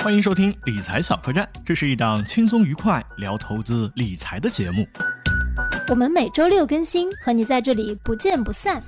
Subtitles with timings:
[0.00, 4.86] 欢迎收听理财小客栈，这是一档轻松愉快聊投资理财的节目。
[5.88, 8.80] 我们每周六更新，和你在这里不见不散。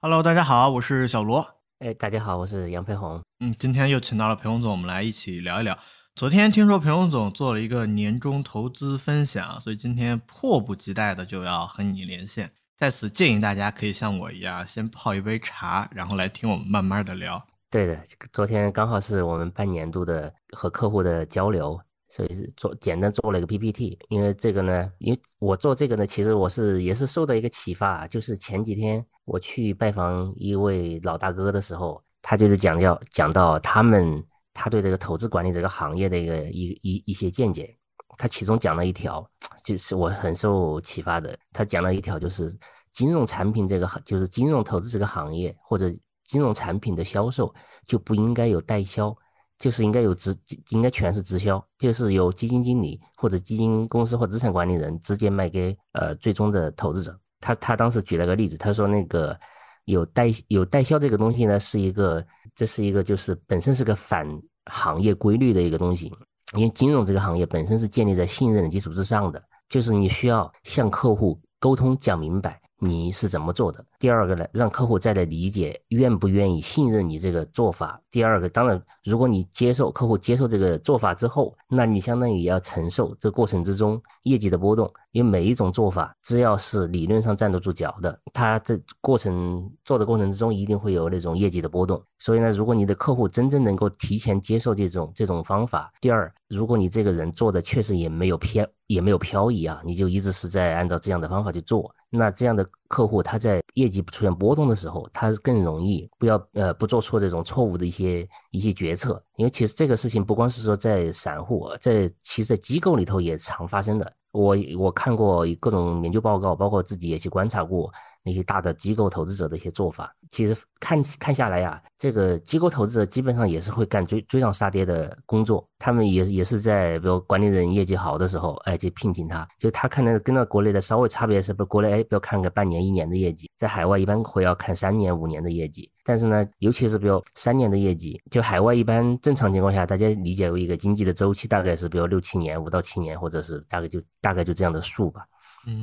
[0.00, 1.44] Hello，大家好，我是小罗。
[1.80, 3.20] 哎，大家好，我是杨培红。
[3.40, 5.76] 嗯，今天又请到了裴红总，我们来一起聊一聊。
[6.14, 12.52] 昨天听说裴红总做了一个年终投资分享，所以今天迫不及待的就要和你连线。
[12.78, 17.44] 在此建议大家可以像我一样，先泡一杯茶，然后来听我们慢慢的聊。
[17.72, 17.98] 对的，
[18.34, 23.98] 昨天刚好是我们半年度的和客户的交流，所以是做简单做了一个 PPT。
[24.10, 37.74] 因为这个呢，因为我做这个呢，其实我是也是受到一个启发，就是前几天我去拜访一位老大哥的时候，他就是讲要讲到他们他对这个投资管理这个行业的一个一一一些见解，
[38.18, 39.26] 他其中讲了一条，
[39.64, 41.34] 就是我很受启发的。
[41.54, 42.54] 他讲了一条，就是
[42.92, 45.90] 金融产品这个行，就是金融投资这个行业或者。
[46.32, 47.54] 金融产品的销售
[47.86, 49.14] 就不应该有代销，
[49.58, 50.34] 就是应该有直，
[50.70, 57.14] 应该全是直销，就是由基金经理或者基金公司或资产管理人直接卖给呃最终的投资者。
[57.38, 59.38] 他他当时举了个例子，他说那个
[59.84, 64.26] 有代有代销这个东西呢，是一个这是一个就是本身是个反
[64.70, 66.10] 行业规律的一个东西，
[66.56, 72.58] 因为金融这个行业本身是建立在信任的基础之上的，就是你需要向客户沟通讲明白。
[72.84, 73.84] 你是怎么做的？
[74.02, 78.02] 第二个呢，让客户再来理解，愿不愿意信任你这个做法。
[78.10, 84.92] 第二个，当然，如果你接受客户接受这个做法之后，那你相当于也要承受这过程之中业绩的波动。
[85.12, 92.02] 因为每一种做法，只要是理论上站得住脚的，它这过程做的过程之中一定会有那种业绩的波动。
[92.18, 101.94] 所以呢，如果你的客户真正能够提前接受这种这种方法，第二，如果你这个人做的确实也没有偏也没有漂移啊，你就一直是在按照这样的方法去做。
[102.08, 114.12] 那这样的客户，他在业绩出现波动的时候，他更容易不要呃不做错这种错误的一些一些决策，因为其实这个事情不光是说在散户，在其实在机构里头也常发生的。
[114.32, 117.90] 我我看过各种研究报告，包括自己也去观察过。
[118.24, 125.66] 那些大的机构投资者的一些做法，其实看看下来呀，这个机构投资者基本上也是会干追追涨杀跌的工作。
[125.78, 129.46] 他们也也是在比如管理人业绩好的时候，哎，就聘请他。
[129.58, 135.90] 就他看那跟那国内的稍微差别是，不国内哎，不要看个半年一年的业绩，在海外一般会要看三年五年的业绩。
[136.04, 145.24] 但是呢，尤其是比如三年的业绩，就海外一般正常情况下，大家理解为一个经济的周期大概是比如六七年，五到七年，或者是大概就大概就这样的数吧。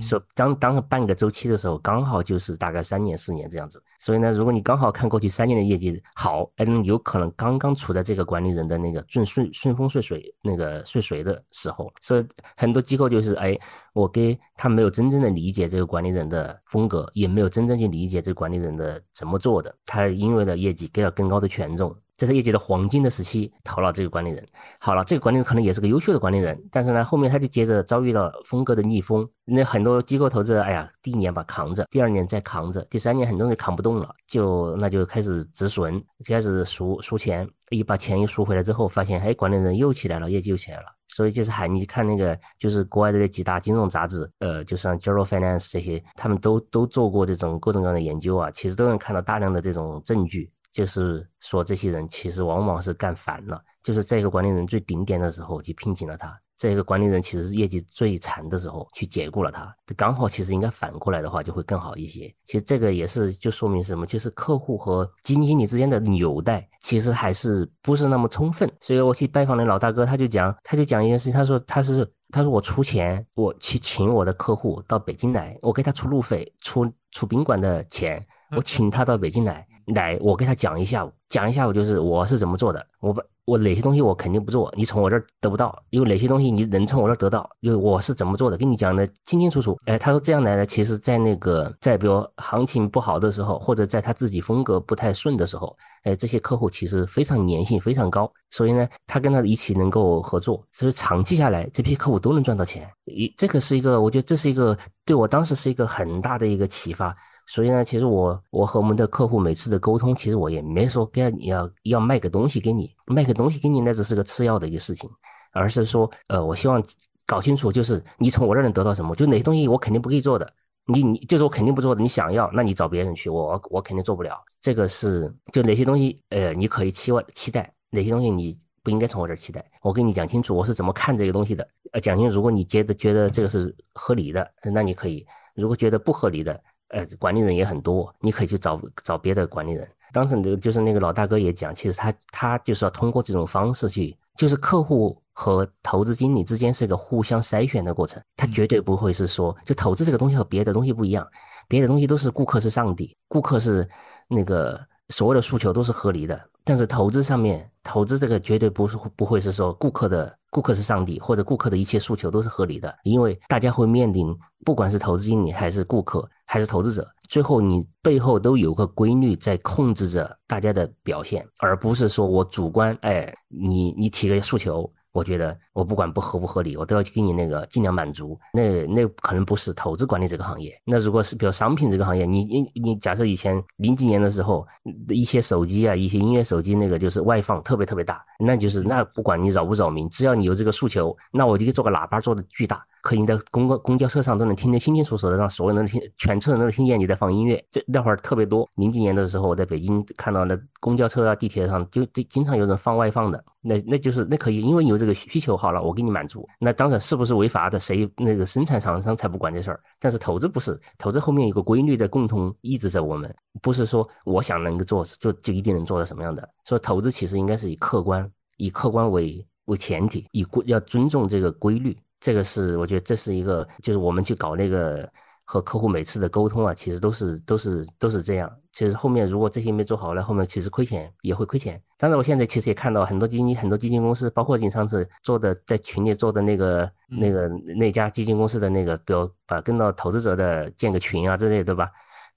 [0.01, 3.81] 说当当半个周期的时候，刚好就是大概三年四年这样子。
[3.97, 11.91] 所以呢，如果你刚好看过去三年的业绩好，哎，有可能刚刚处在这个管理人的那个顺顺顺风顺水那个顺水的时候。
[12.01, 12.25] 所以
[12.57, 13.57] 很多机构就是哎，
[13.94, 21.96] 我给他没有真正的理解这个管理人的风格，也没有真正去理解这个管理人的怎么做的，他因为了业绩给了更高的权重。
[22.19, 24.46] 在他业绩的黄金的时期投了这个管理人，
[24.78, 29.25] 好了，这个管理人可能也是个优秀的管理人，但是呢，后面他就接着遭遇了风格的逆风。
[29.46, 40.84] 那很多机构投资者，哎呀，第一年吧扛着，第二年再扛着，第三年很多人扛不动了，就那就开始止损，开始赎赎钱，一把钱一赎回来之后，发现哎，管理人又起来了，业绩又起来了。
[41.08, 50.52] 所以就是喊你看那个，就是国外的那几大金融杂志，呃，就像 Journal Finance 这些，他们都都做过这种各种各样的研究啊，其实都能看到大量的这种证据。
[50.72, 53.62] 就是说，这些人其实往往是干烦了。
[53.81, 59.74] 就是在一个管理人最顶点的时候去聘请了他，这个管理人其实业绩最惨的时候去解雇了他。
[59.96, 62.31] 刚好其实应该反过来的话就会更好一些。
[62.46, 64.06] 其实这个也是就说明什么？
[64.06, 68.69] 就是客户和基金经理之间的纽带其实还是不是那么充分。
[68.81, 78.24] 所以我去拜访那老大哥，他就讲，他就讲一件事情，他说他是他说我出钱，我去请我的客户到北京来，我给他出路费，出出宾馆的钱，
[78.58, 79.66] 我请他到北京来。
[79.94, 82.86] 来，我给他讲一下，讲一下午就是我是怎么做的。
[83.00, 89.76] 我把我哪些东西我肯定不做，你从我这儿得不到；有哪些东西你能从我这儿得到，就我是怎么做的，跟你讲的清清楚楚。
[89.86, 102.88] 哎，他说这样来呢，其实，在那个在比如行情不好的时候，或者在他自己风格不太顺的时候，哎，这些客户其实非常粘性非常高，所以呢，他跟他一起能够合作，所以长期下来，这批客户都能赚到钱。
[103.06, 107.16] 一这个是一个，我觉得这是一个对我当时是一个很大的一个启发。
[107.51, 115.09] 所以呢，其实我我和我们的客户每次的沟通，其实我也没说给你要要卖个东西给你，卖个东西给你那只是个次要的一个事情，
[115.51, 116.79] 而是说，呃，我希望
[117.25, 120.47] 搞清楚，就是你从我这能得到什么，就哪些东西我肯定不可以做的，
[120.85, 124.40] 你你就是我肯定不做的，你想要，那你找别人去，我我肯定做不了。
[124.61, 135.25] 这个是就哪些东西，呃，你可以期望期待，哪些东西你不应该从我这儿期待，我跟你讲清楚我是怎么看这个东西的，呃，讲清楚，如果你觉得觉得这个是合理的，那你可以；
[135.55, 136.61] 如果觉得不合理的。
[136.90, 139.88] 呃，管理人也很多，你可以去找找别的管理人。
[140.12, 151.28] 当时那就是那个老大哥也讲，其实他他就是要通过这种方式去，就是客户和投资经理之间是一个互相筛选的过程，他绝对不会是说，就投资这个东西和别的东西不一样，
[151.68, 153.88] 别的东西都是顾客是上帝，顾客是
[154.28, 164.35] 那个所有的诉求都是合理的，但是投资上面，投资这个绝对不是不会是说顾客的顾客是上帝，或者顾客的一切诉求都是合理的，因为大家会面临，
[164.66, 167.07] 不管是投资经理还是顾客还是投资者。
[167.29, 174.91] 最后，你背后都有个规律在控制着大家的表现，而不是说我主观，哎，你你提个诉求。
[175.11, 178.37] 我觉得我不管不合不合理，我都要去给你那个尽量满足。
[178.53, 180.72] 那那可能不是投资管理这个行业。
[180.85, 184.66] 那如果是比如商品这个行业，你你你假设以前零几年的时候，
[185.07, 197.63] 一些手机啊，一些音乐手机那个就是外放特别特别大，那就是那不管你扰不扰民，只要你有这个诉求，那我就给做个喇叭做的巨大，可以在公公公交车上都能听得清清楚楚的，让所有人听，全车人都听见你在放音乐。
[197.72, 198.67] 这那会儿特别多。
[198.75, 203.43] 零几年的时候，我在北京看到那公交车啊、地铁上就经常有人放外放的。
[203.61, 206.47] 那那就是那可以，因为有这个需求好了，我给你满足。
[206.59, 209.79] 那当然是不是违法的，谁那个生产厂商才不管这事儿。
[209.99, 216.47] 但是投资不是，投资后面有个规律在共同抑制着我们，不是说我想能够做就就一定能做到什么样的。
[216.63, 221.97] 所以投资其实应该是以客观，以客观为为前提，以规要尊重这个规律。
[222.20, 225.10] 这个是我觉得这是一个，就是我们去搞那个。
[225.52, 228.48] 和客户每次的沟通啊，其实都是都是都是这样。
[228.72, 231.82] 其实后面如果这些没做好了，后面其实亏钱也会亏钱。
[231.98, 241.90] 当然，我现在其实也看到很多基金、很多基金公司，包括你上次做的在群里做的那个、那个那家基金公司的那个，比如把跟到投资者的建个群啊之类，对吧？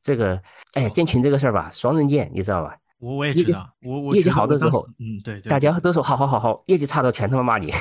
[0.02, 0.40] 这个，
[0.72, 2.74] 哎呀，建群这个事儿吧，双刃剑，你知道吧？
[2.98, 7.74] 我我也知道，我我业绩好的时候，嗯，对，大家都说好好好好，业绩差的全他妈骂你。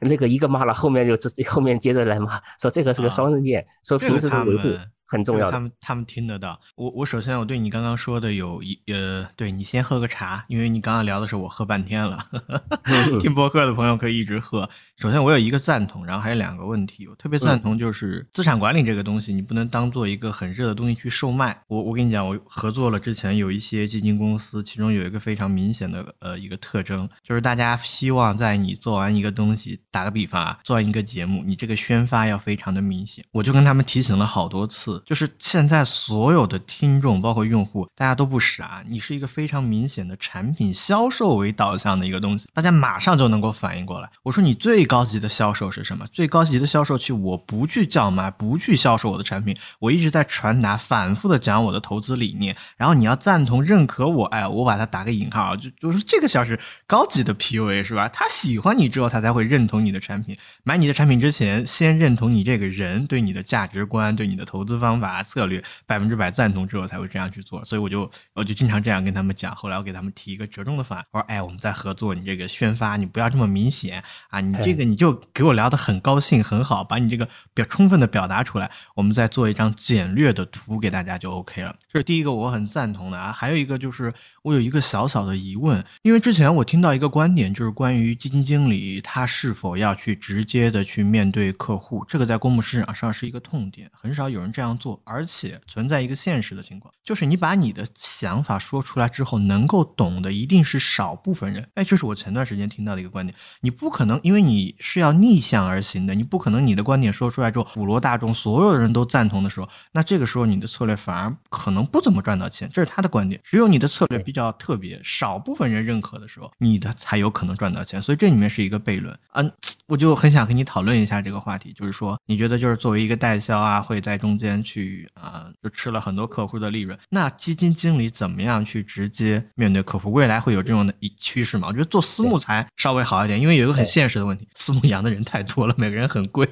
[0.00, 4.62] 那个一个骂了，后面就这后面接着来骂，说这个是个双刃剑，说平时的维护
[5.06, 5.50] 很重要。
[5.50, 6.60] 他们他们听得到。
[6.74, 12.26] 我我首先我对你刚刚说的有一呃，对你先喝个茶，因为你刚刚聊的时候我喝半天了。
[13.20, 14.68] 听播客的朋友可以一直喝。
[14.98, 17.06] 首先我有一个赞同，然后还有两个问题。
[17.06, 21.60] 我特别赞同就是资产管理这个东西，你不能当做一个很热的东西去售卖。
[21.68, 29.80] 我我跟你讲，我合作了之前有一些基金公司，其中有一个非常明显的呃一个特征，就是大家希望在你做完一个东西。
[29.90, 33.24] 打个比方啊，做完一个节目，你这个宣发要非常的明显。
[33.32, 38.82] 我就跟他们提醒了好多次，就是现在所有的听众，包括用户，大家都不傻。
[38.88, 44.10] 你是一个非常明显的产品销售为导向的一个东西，大家马上就能够反应过来。
[44.24, 46.06] 我说你最高级的销售是什么？
[46.12, 52.56] 最高级的销售去，我不去叫卖，不去销售我的产品，我一直在传达，反复的讲我的投资理念。
[52.76, 58.08] 然后你要赞同、认可我，哎，我把它打个引号，就就是这个像是高级的 PUA 是吧？
[58.08, 59.76] 他喜欢你之后，他才会认同。
[59.86, 67.64] 你的产品，买你的产品之前，先认同你这个人，对你的价值观，对你的投资方法策略百分之百赞同之后，才会这样去做。
[67.64, 69.54] 所以我就我就经常这样跟他们讲。
[69.56, 83.32] 后来我给他们提一个折中的方案，我说：“哎，我们在合作，你这个宣发你不要这么明显啊，你这个你就给我聊得很高兴很好，把你这个表充分的表达出来，我们再做一张简略的图给大家就 OK 了。”这是第一个我很赞同的啊。
[83.32, 84.12] 还有一个就是
[84.42, 101.68] 我有一个小小的疑问，因为之前我听到一个观点，就是关于基金经理他是否要去直接的去面对客户，这个在公募市场上是一个痛点，很少有人这样做，而且存在一个现实的情况，就是你把你的想法说出来之后，能够懂的一定是少部分人。
[101.74, 113.38] 哎，这是我前段时间听到的一个观点，你不可能，因为你是要逆向而行的，你不可能你的观点说出来之后，普罗大众所有的人都赞同的时候，那这个时候你的策略反而可能不怎么赚到钱，这是他的观点。
[113.44, 118.00] 只有你的策略比较特别，少部分人认可的时候，你的才有可能赚到钱。
[118.00, 119.14] 所以这里面是一个悖论。
[119.32, 119.52] 嗯，
[119.86, 120.06] 我就。
[120.06, 126.98] 就很想跟你讨论一下这个话题，就是说，你觉得就是作为一个代销啊，会在中间去啊，就吃了很多客户的利润。
[127.08, 130.10] 那基金经理怎么样去直接面对客户？
[130.10, 131.68] 未来会有这种的一趋势吗？
[131.68, 136.44] 我觉得做私募才稍微好一点，因为有一个很现实的问题，私募养的人太多了，每个人很贵。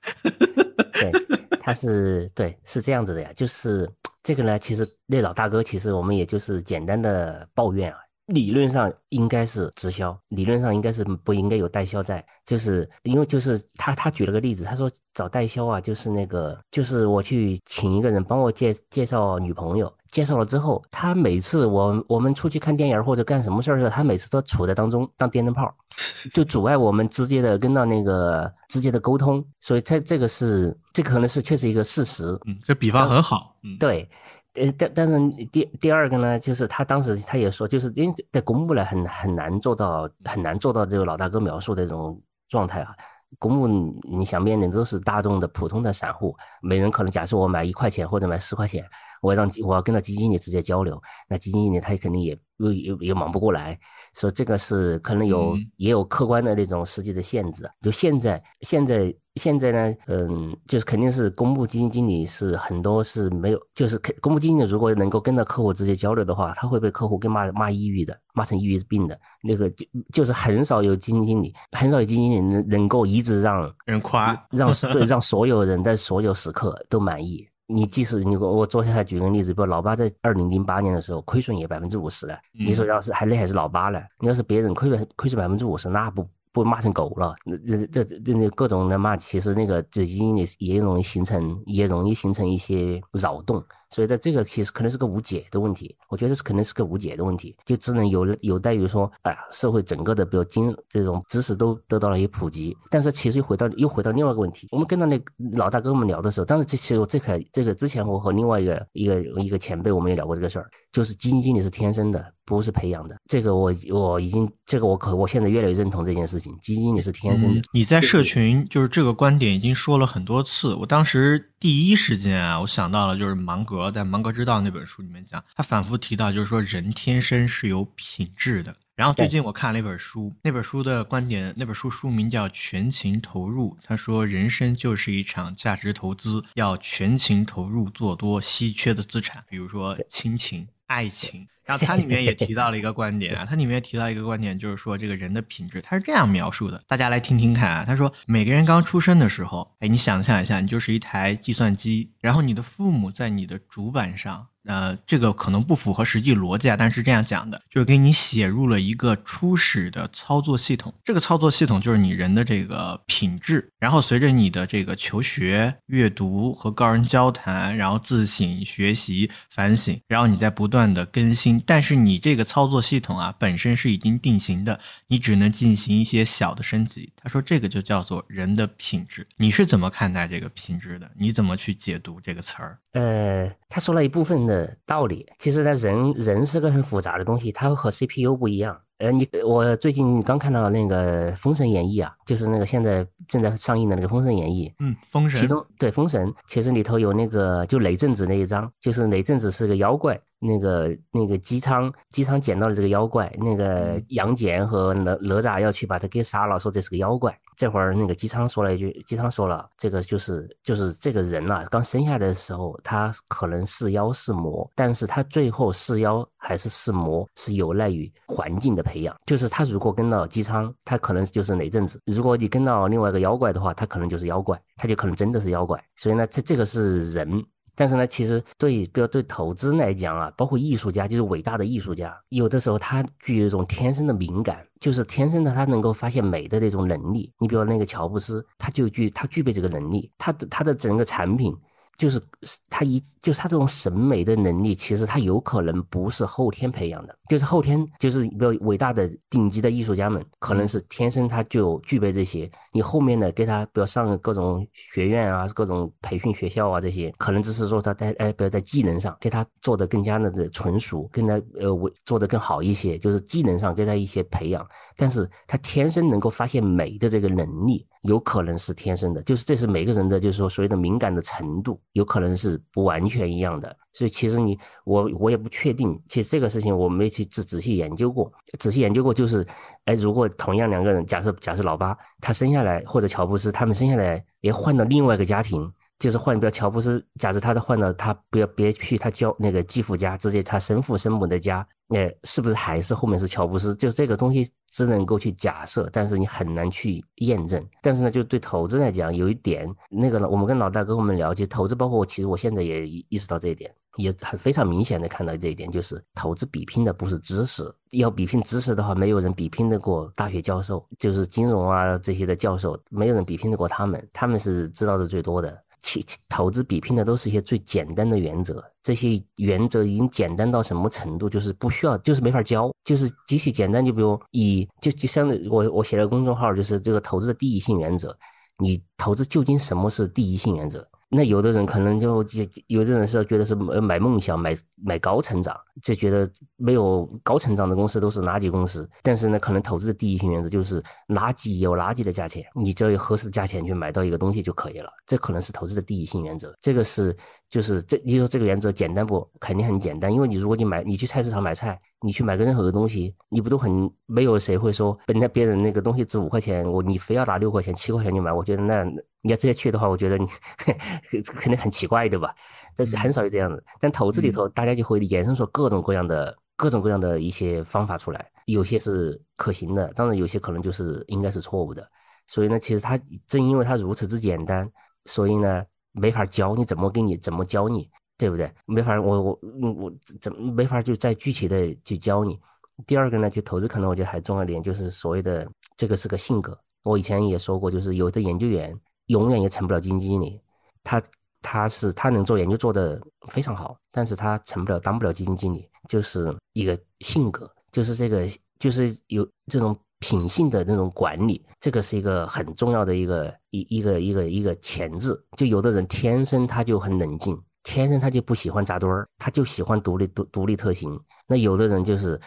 [0.92, 1.12] 对，
[1.61, 3.90] 他是对，是这样子的呀，就是
[4.23, 7.99] 这个呢，其实那老大哥，其实我们也就是简单的抱怨啊。
[8.26, 25.71] 理论上应该是直销，理论上应该是不应该有代销在，就是因为就是他他举了个例子，他说找代销啊，就是那个就是我去请一个人帮我介介绍女朋友，介绍了之后，他每次我我们出去看电影或者干什么事儿的时候，他每次都处在当中当电灯泡，
[26.33, 34.09] 就阻碍我们直接的跟到那个直接的沟通，所以他这个是这可能是确实一个事实，嗯，这比方很好，嗯，对。
[34.55, 42.95] 呃，但但是第第二个呢，就是他当时他也说，就是因为在公募呢，很很难做到，很难做到这个老大哥描述的这种状态啊。
[43.41, 43.67] 公募
[44.05, 48.85] 你想面临的都是大众的普通的散户，每人可能假设我买一块钱或者买十块钱，
[49.21, 53.77] 我让我要跟到基金经理直接交流，那基金经理他也肯定也又也也忙不过来，
[54.13, 57.69] 所以这个是可能有也有客观的那种实际的限制。
[57.83, 59.13] 就现在现在。
[59.41, 69.19] 现在呢，嗯，就是肯定是公募基金经理是很多是没有，就是公公募基金经理如果能够跟着客户直接交流的话，他会被客户给骂骂抑郁的，骂成抑郁病的。
[69.43, 77.45] 那个就就是很少有基金经理，很少有基金经理能能够一直让人夸，让对让所有人在所有时刻都满意。
[77.67, 86.25] 你即使你我我昨天还举个例子，比如老八在二零零八年的时候亏损也百分之五十了，你说要是还那还是老八了，你要是别人亏损亏损百分之五十，那不。
[86.55, 93.61] 不骂成狗了，那这这这各种的骂，其实那个就已经也也容易形成，也容易形成一些扰动。
[93.91, 102.76] 所以，在这个其实可能是个无解的问题，我觉得是可能是个无解的问题，就只能有有待于说，哎呀，社会整个的，比如经这种知识都得到了一些普及。
[102.91, 105.21] 但是，其实又回到又回到另外一个问题，我们跟到那
[105.53, 113.17] 老大跟我们聊的时候，当时这其实我这个这个之前我和另外一个一个一个前辈我们也聊过这个事儿，就是基金经理是天生的，不是培养的。
[113.29, 117.62] 这个我我已经这个我可我现在越来越认同这件事情，基金经理是天生的。
[117.73, 121.50] 你在社群就是这个观点已经说了很多次，我当时。
[121.64, 128.76] 第一时间啊，我想到了就是芒格在《芒格之道》那本书里面讲，他反复提到就是说人天生是有品质的。
[128.94, 133.71] 然后最近我看了一本书，那本书的观点，那本书书名叫《全情投入》。
[133.83, 140.68] 他说人生就是一场价值投资，要全情投入，做多稀缺的资产，比如说亲情。
[140.87, 147.85] 爱情，然后它里面也提到了一个观点啊，它里面提到一个观点，就是说这个人的品质，它是这样描述的，大家来听听看啊。
[147.87, 154.47] 他说，每个人刚出生的时候，哎，你想象一下，你就是一台计算机，然后你的父母在你的主板上。
[154.66, 160.90] 呃，这个可能不符合实际逻辑啊，但是这样讲的，就是给你写入了一个初始的操作系统。
[161.04, 171.54] 这个操作系统就是你人的这个品质，然后随着你的这个求学、阅读和高人交谈，然后自省、学习、反省，然后你在不断的更新。
[171.67, 177.13] 但是你这个操作系统啊，本身是已经定型的，你只能进行一些小的升级。
[177.17, 179.27] 他说这个就叫做人的品质。
[179.37, 181.11] 你是怎么看待这个品质的？
[181.17, 182.79] 你怎么去解读这个词儿？
[182.93, 184.65] 呃，他说了一部分的。
[184.87, 188.79] 道理，其实呢，人人是个很复杂的东西，它和 CPU 不一样。
[188.99, 194.69] 呃，你我最近刚看到那个《封神演义》啊，就是那个现在正在上映的那个《封神演义》。
[194.79, 195.41] 嗯，封神。
[195.41, 200.19] 其中对《封神》，其实里头有那个就雷震子那一章，就是雷震子是个妖怪。
[200.47, 207.35] 那个那个姬昌，姬昌捡到了这个妖怪，那个杨戬和哪哪吒要去把他给杀了，说这是个妖怪。
[207.57, 219.17] 这会儿那个姬昌说了一句，姬昌说了，这个就是就是这个人啊，刚生下来的时候他可能是妖是魔，但是他最后是妖还是是魔，是有赖于环境的培养。
[219.27, 225.83] 就是他如果跟到姬昌，他可能就是哪阵子；如果你跟到另外一个妖怪的话，他可能就是妖怪，他就可能真的是妖怪。
[225.97, 227.45] 所以呢，这这个是人。
[227.75, 237.33] 但是呢，其实对，比如对投资来讲啊，包括艺术家，就是伟大的艺术家，有的时候他具有一种天生的敏感，就是天生的他能够发现美的那种能力。
[237.38, 241.54] 你比如那个乔布斯，他就具他具备这个能力，他的他的整个产品。
[241.97, 242.21] 就是
[242.69, 252.51] 他一就是他这种审美的能力，其实他有可能不是后天培养的，就是后天就是比较伟大的顶级的艺术家们，可能是天生他就具备这些。
[252.73, 267.87] 你后面的给他，比如上各种学院啊，各种培训学校啊，这些可能只是说他在哎，比如在技能上给他做的更加的的纯熟，跟他呃为做的更好一些，就是技能上给他一些培养，但是他天生能够发现美的这个能力。
[268.05, 273.77] 有可能是天生的，就是这是每个人的，就是说所谓的敏感的程度，有可能是不完全一样的。
[273.93, 279.47] 所以其实你我我也不确定，其实这个事情我没去仔仔细研究过，仔细研究过就是，
[279.85, 285.73] 哎，如果同样两个人，假设假设老八他生下来，或者乔布斯他们生下来也换到另外一个家庭。
[285.99, 293.75] 就是换不要乔布斯，假设他是换到他不要别去他教那个继父家，直接他生父生母的家，那是不是还是后面是乔布斯？
[293.77, 297.65] 就这个东西只能够去假设，但是你很难去验证。
[297.81, 315.63] 但是呢，就对投资来讲，有一点那个呢，我们跟老大跟我们聊，就投资，包括我，其实我现在也意识到这一点，也很非常明显的看到这一点，就是投资比拼的不是知识，要比拼知识的话，没有人比拼得过大学教授，就是金融啊这些的教授，没有人比拼得过他们，他们是知道的最多的。
[315.87, 321.29] 其投资比拼的都是一些最简单的原则，这些原则已经简单到什么程度？
[321.29, 323.85] 就是不需要，就是没法教，就是极其简单。
[323.85, 328.17] 就比如以就就相当于我我写了公众号，就是这个投资的第一性原则。
[328.57, 330.88] 你投资究竟什么是第一性原则？
[331.14, 338.88] 那有的人可能就就有的人是觉得是买梦想，买买高成长，就觉得没有高成长的公司都是垃圾公司。
[339.02, 344.90] 但是呢，可能投资的第一性原则就是垃圾有垃圾的价钱，你只要有合适的价钱去买到一个东西就可以了。
[345.06, 346.52] 这可能是投资的第一性原则。
[346.61, 347.16] 这个是
[347.49, 349.29] 就是这你说这个原则简单不？
[349.39, 358.85] 肯定很简单，因为你如果你买你去菜市场买菜，你去买个任何的东西，你不都很没有谁会说本来别人那个东西值五块钱，我你非要拿六块钱七块钱去买，我觉得那。
[359.27, 360.27] 你要直接去的话，我觉得你
[361.25, 362.35] 肯定很奇怪，对吧？
[362.77, 363.65] 但是很少有这样的。
[363.81, 371.89] 但投资里头，大家就会衍生出各种各样的、各种各样的一些方法出来，有些是可行的，当然有些可能就是应该是错误的。
[372.27, 374.71] 所以呢，其实它正因为它如此之简单，
[375.07, 378.53] 所以呢，没法教你怎么给你怎么教你，对不对？
[378.67, 379.41] 没法，我我
[379.73, 382.39] 我怎么没法就再具体的去教你？
[382.87, 386.59] 第二个呢，就投资可能我觉得还重要点就是所谓的这个是个性格。
[386.83, 388.79] 我以前也说过，就是有的研究员。
[389.09, 390.41] 永远也成不了基金经理，
[390.83, 390.99] 他
[391.43, 392.99] 他是他能做研究做得
[393.29, 398.27] 非常好，但是他成不了当不了基金经理，就是一个性格，就是这个
[398.59, 405.19] 就是有这种品性的那种管理，这个是一个很重要的一个一一个一个一个潜质。
[405.35, 411.01] 就有的人天生他就很冷静，天生他就不喜欢扎堆儿，他就喜欢独立独独立特行。
[411.27, 412.21] 那有的人就是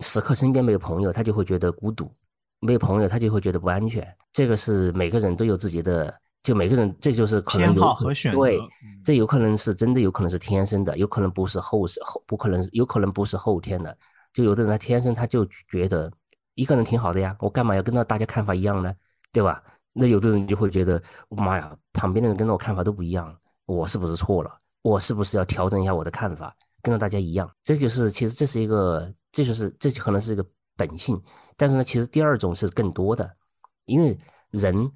[0.00, 2.12] 时刻身边没有朋友，他就会觉得孤独。
[2.60, 4.06] 没有朋友，他就会觉得不安全。
[4.34, 7.82] 这个是每个人都有自己的，就每个人，这就是可能有
[8.32, 8.60] 对，
[9.02, 13.96] 这有可能是真的，有可能是天生的，有可能不是后是后，不可能，有可能不是后天的。
[14.34, 16.12] 就有的人他天生他就觉得
[16.58, 18.92] 一个人挺好的呀，我干嘛要跟到大家看法一样呢？
[19.30, 19.62] 对吧？
[19.92, 23.32] 那有的人就会觉得，妈呀，旁边的人跟着我看法都不一样，
[23.64, 24.58] 我是不是错了？
[24.82, 27.48] 我是不是要调整一下我的看法，跟着大家一样？
[27.62, 30.44] 这就是其实这是一个，这就是这就可能是一个
[30.76, 31.20] 本性。
[31.56, 33.32] 但是呢，其实第二种是更多的，
[33.84, 34.18] 因为
[34.50, 34.90] 人，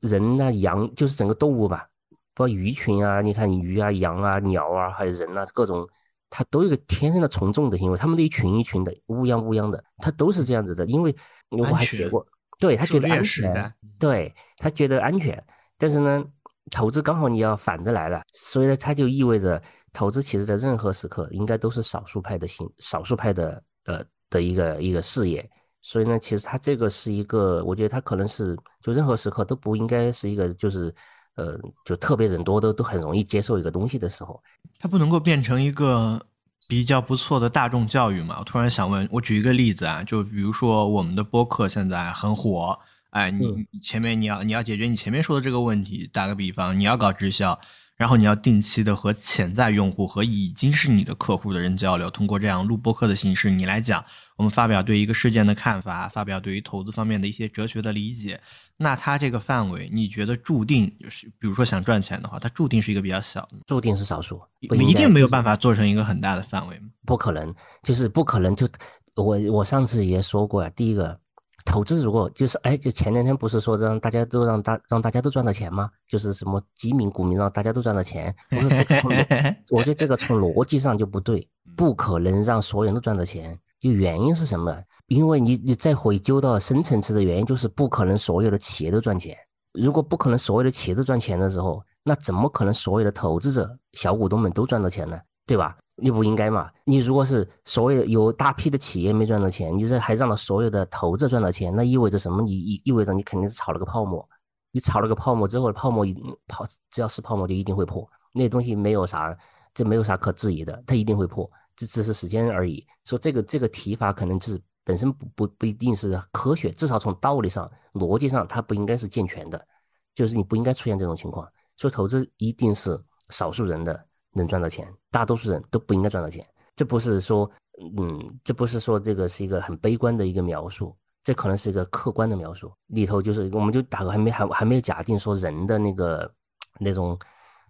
[0.00, 1.88] 人呢，羊就是整个动物吧，
[2.34, 5.88] 包括鱼群啊，你看鱼啊、羊啊、鸟啊，还有人啊，各种，
[6.28, 10.84] 它都有个天生的从众的行为，他们都一群一群的，乌泱乌泱的，它都是这样子的。
[10.86, 11.14] 因为
[11.50, 12.26] 我还写过，
[12.58, 15.42] 对他觉得安全，对他觉得安全。
[15.78, 16.24] 但是呢，
[16.70, 25.48] 投资刚好你要反着来了，所以呢，它就意味着投资其实在任何时刻应该都是少数派的行，少数派的呃的一个一个事业。
[25.82, 30.92] 所以呢，其实它这个是一个，我觉得它可能是就任何时刻都不应该是一个，就是
[31.36, 34.42] 呃，就特别人多都都很容易接受一个东西的时候，
[34.78, 36.20] 它不能够变成一个
[36.66, 38.36] 比较不错的大众教育嘛？
[38.40, 42.78] 我突然想问，我举一个例子啊，就比如说我们的播客现在很火，
[43.10, 47.58] 哎，你前面你要你要解决你前面说的这个问题，打个比方，你要搞直销。
[47.96, 54.04] 然后你要定期的和潜在用户和已经是你的客户的人交流，通过这样录播课的形式，你来讲，
[54.36, 58.38] 我们发表对一个事件的看法，发表对于投资方面的一些哲学的理解。
[58.76, 66.88] 那它这个范围，你觉得注定就是，比如说想赚钱的话，它注定是一个比较小的，注定是少数，一定没有办法做成一个很大的范围吗？
[67.06, 68.54] 不可能，就是不可能。
[68.54, 68.68] 就
[69.14, 71.18] 我我上次也说过呀，第一个。
[71.66, 75.90] 投资如果就是哎，就前两天不是说让大家都让大让大家都赚到钱吗？
[76.06, 78.34] 就是什么基民股民让大家都赚到钱。
[78.52, 79.12] 我说这个从
[79.76, 83.58] 我觉得这个从逻辑上就不对，不可能让所有人都赚到钱。
[83.80, 84.74] 就原因是什么？
[85.08, 89.36] 因为你你再回究到深层次的原因，就是不可能所有的企业都赚钱。
[89.72, 95.18] 如果不可能所有的企业都赚钱的时候，那怎么可能所有的投资者小股东们都赚到钱呢？
[95.46, 95.76] 对吧？
[95.98, 96.70] 你不应该嘛？
[96.84, 102.42] 你如果是所有有大批的企业没赚到钱，你这还让到所有的投资赚到钱，那意味着什么？
[102.42, 104.28] 你意意味着你肯定是炒了个泡沫。
[104.72, 106.04] 你炒了个泡沫之后，泡沫
[106.46, 109.34] 泡只要是泡沫就一定会破，那东西没有啥，
[109.72, 112.86] 这没有啥可质疑的，它一定会破，这只是时间而已。
[113.06, 119.66] 说这个这个提法可能是本身不不不一定是科学，至少从道理上、逻辑上，它不应该是健全的，
[120.14, 121.48] 就是你不应该出现这种情况。
[121.78, 124.06] 所以投资一定是少数人的。
[124.32, 126.46] 能赚到钱，大多数人都不应该赚到钱。
[126.74, 127.50] 这不是说，
[127.96, 132.70] 嗯，这不是说这个是一个很悲观的一个描述，这可能是一个客观的描述。
[132.88, 136.30] 里头就是，我们就打个还没还还没有假定说人的那个
[136.78, 137.18] 那种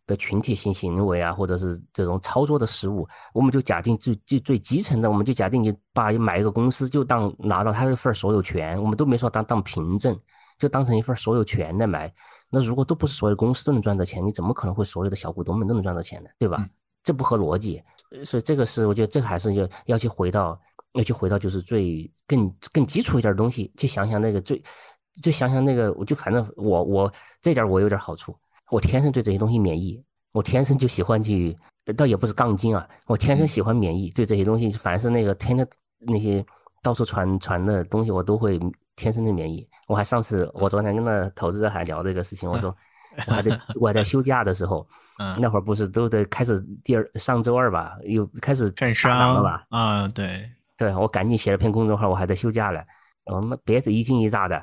[0.08, 10.18] 的群体性行为啊，或者是这种操作的失误，我们就假定最最最基层的，我们就假定你把买一个公司就当拿到他这份所有权，我们都没说当当凭证，
[10.58, 12.12] 就当成一份所有权来买。
[12.50, 16.30] 那如果都不是所有公司都能赚到钱，你怎么可能会所有的小股东们都能赚到钱呢？
[16.40, 16.68] 对吧？
[17.06, 17.80] 这不合逻辑。
[18.24, 20.60] 所以这个是我觉得这个还是要要去回到
[20.94, 24.60] 要去回到就是最更更基础一点的东西，去想想那个最
[25.22, 28.36] 就想想那个，我就反正我我这点我有点好处，
[28.70, 31.56] 我天生对这些东西免疫，我天生就喜欢去，
[31.96, 35.66] 倒也不是杠精啊，我天生喜欢免疫，对这些东西凡是那个天天
[36.00, 36.44] 那些
[36.82, 38.60] 到处传传的东西，我都会。
[38.96, 42.74] 天生的免疫，我还上次我昨天跟那投资者还聊这个事情，我说
[43.28, 49.66] 我还在我还在休假的时候，嗯，那会儿不是都得开始第二上周二吧，又开始券大涨了吧？
[49.70, 52.84] 啊，对，对我赶紧写了篇公众号，我还在休假了，
[53.24, 54.62] 我们别是一惊一乍的，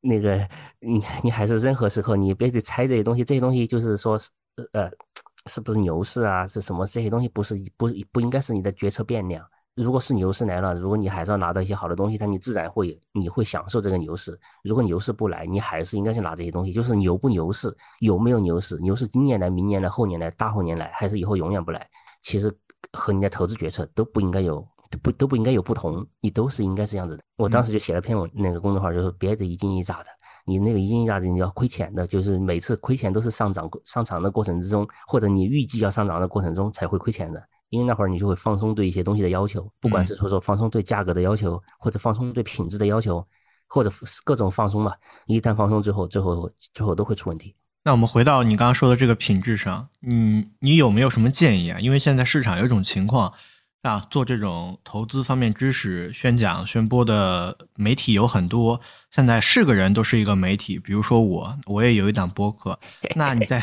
[0.00, 0.36] 那个
[0.80, 4.30] 你你还是任何时候你别去猜这些东西，这些东西就是说是
[4.72, 4.90] 呃
[5.46, 9.44] 是不是牛市啊，是什么这些东西不是不是不应该是你的决策变量。
[9.74, 14.38] 如果是牛市来了，如果你还是要拿到一些好的东西，它你自然会你会享受这个牛市。
[14.62, 16.72] 如果牛市不来，你还是应该去拿这些东西。
[16.72, 21.88] 就是牛不牛市，有没有牛市，牛市今年来、明年来、后年来、大后年来，还是以后永远不来，
[22.20, 22.54] 其实
[22.92, 27.22] 和你的投资决策都不应该有都不都不应该有不同，你都是应该是这样子的。
[27.38, 30.06] 我当时就写了篇文，那个公众号就是别的一惊一乍的，
[30.44, 37.42] 你那个一惊一乍的你要亏钱的，就是每次亏钱都是上涨上涨的过程之中，或者你预计要上涨的过程中才会亏钱的。
[37.72, 43.26] 因为那会儿你就会放松对一些东西的要求，不管是说说放松对价格的要求，或者放松对品质的要求，
[43.66, 43.90] 或者
[44.24, 44.92] 各种放松吧。
[45.24, 47.56] 一旦放松之后，最后最后都会出问题。
[47.84, 51.80] 那我们回到你刚刚说的这个品质上，你你有没有什么建议啊？
[51.80, 53.32] 因为现在市场有一种情况
[53.80, 58.78] 啊，做这种投资方面知识宣讲宣播的媒体有很多，
[59.10, 60.78] 现在是个人都是一个媒体。
[60.78, 62.78] 比如说我，我也有一档播客。
[63.16, 63.62] 那你在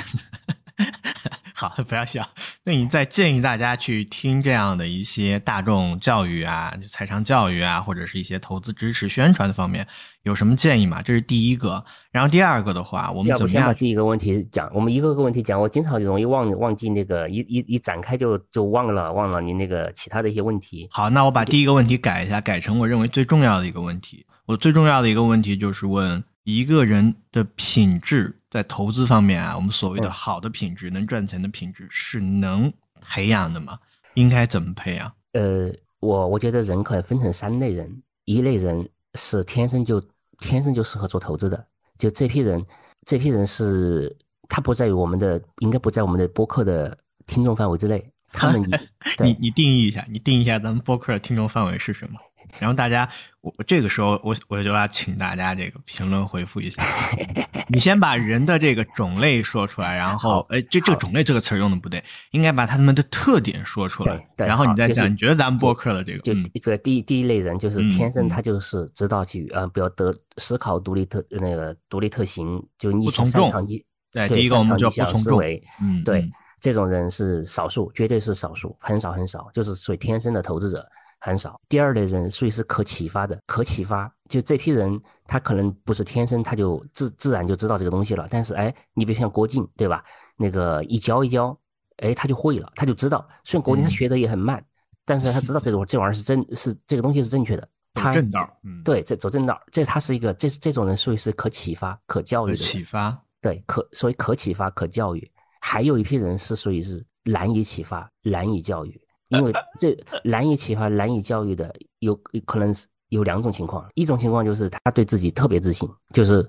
[1.60, 2.26] 好，不要笑。
[2.64, 9.86] 那你再建议大家去听这样的一些大众教育啊、财商教育啊，或者是一些投资知识宣传的方面，
[10.24, 11.02] 有什么建议吗？
[11.02, 11.84] 这是第一个。
[12.14, 13.64] 然后第二个的话，我们要不怎么样？
[13.64, 20.88] 先把第一个问题讲，我们一个个问题讲，我经常容易忘忘记那个一一一展开就就忘了忘了你那个其他的一些问题。
[20.92, 24.26] 好，那我把第一个问题改一下，改成我认为最重要的一个问题。
[24.46, 33.78] 我最重要的一个问题就是问一个人的品质，在投资方面啊，我们所谓的嗯好的品质、能赚钱的品质是能培养的吗？
[34.16, 35.12] 应该怎么培养？
[35.34, 40.04] 呃，我我觉得人可以分成三类人，一类人是天生就
[40.40, 42.66] 天生就适合做投资的，就这批人，
[43.06, 44.16] 这批人是
[44.48, 48.72] 他不在于我们的，应该不在我们的播客的听众范围之内，他们 你
[49.16, 52.20] 对你定义一下，你定义一下咱们播客的听众范围是什么？
[52.58, 53.08] 然后大家，
[53.42, 56.82] 我我这个时候我我就要请大家这个评论回复一下。
[57.72, 73.78] 你先把人的这个种类说出来，然后，哎，这这个种类这个词儿用的不对，应该把他们的特点说出来对，对然后你再讲，就是你觉得咱们播客的这个，就一个第一第一类人就是嗯天生嗯他就是知道去呃，比较得思考独立特那个独立特行，就逆从众擅长逆
[74.12, 75.40] 对对第一个我们叫不从众
[75.80, 80.84] 嗯，对嗯，这种人是少数，绝对是少数，很少很少，就是属于天生的投资者，
[81.20, 81.60] 很少。
[81.70, 90.04] 第二类人属于是可启发的，可启发，就这批人他可能不是天生他就自自然就知道这个东西了，但是哎，你比如像郭靖对吧？
[90.38, 91.58] 那个一教一教，
[91.98, 93.28] 哎，他就会了，他就知道。
[93.44, 94.64] 虽然郭靖他嗯学的也很慢，
[95.06, 97.68] 但是他知道这种这玩意儿是真是这个东西是正确的。
[97.94, 102.58] 他正道，嗯，，对，这走正道，这他是一个这这种人属于是可启发、可教育的。
[102.58, 105.30] 启发，对，可所以可启发、可教育，
[105.60, 112.16] 还有一批人是属于是难以启发、难以教育，因为这难以启发、难以教育的有
[112.46, 116.48] 可能是有两种情况，一种情况就是他对自己特别自信，就是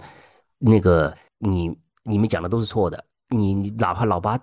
[0.59, 1.71] 那个你
[2.03, 4.39] 你们讲的都是错的，你你哪怕老八。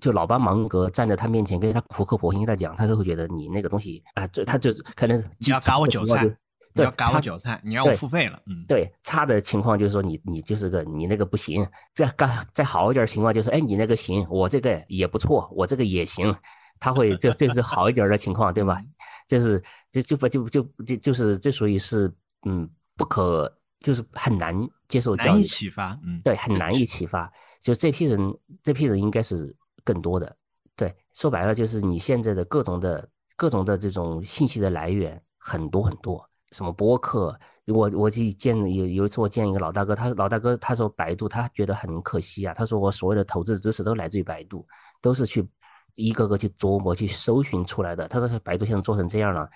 [0.00, 6.32] 就老八芒格站在他面前跟他苦口婆心跟他讲，他都会觉得你那个东西啊，就他就可能你要割我韭菜，你
[6.74, 11.64] 对要割我韭菜，你让我付费了，嗯，对，差的情况就是说你你就是个你那个不行，
[11.94, 16.34] 再干再好一点情况就是哎你那个行，我这个也不错，我这个也行，
[16.82, 18.82] 他会这这是好一点的情况，对吧？
[19.28, 22.12] 这是这就不就就就就是这属于是
[22.44, 24.52] 嗯不可就是很难
[24.88, 27.32] 接受教难以育，启发，嗯，对，很难以启发。
[27.60, 28.18] 就这批人
[28.64, 30.36] 这批人应该是更多的，
[30.74, 37.38] 对，说白了就是你现在的各种的各种的这种信息的来源很多很多，什么播客。
[37.66, 44.66] 我我去见有有一次我见一个老大哥，他老大哥他说百度他觉得很可惜啊，他说我所有的投资知识都来自于百度，
[45.00, 45.48] 都是去
[45.94, 48.08] 一个个去琢磨去搜寻出来的。
[48.08, 49.48] 他说他百度现在做成这样了，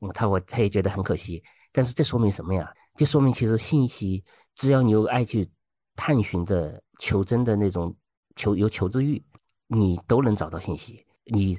[0.00, 1.42] 嗯他我他也觉得很可惜。
[1.72, 2.72] 但是这说明什么呀？
[2.96, 4.22] 这说明其实信息
[4.54, 5.48] 只要你有爱去
[5.96, 7.94] 探寻的求真的那种
[8.36, 9.22] 求有求知欲，
[9.68, 11.04] 你都能找到信息。
[11.24, 11.58] 你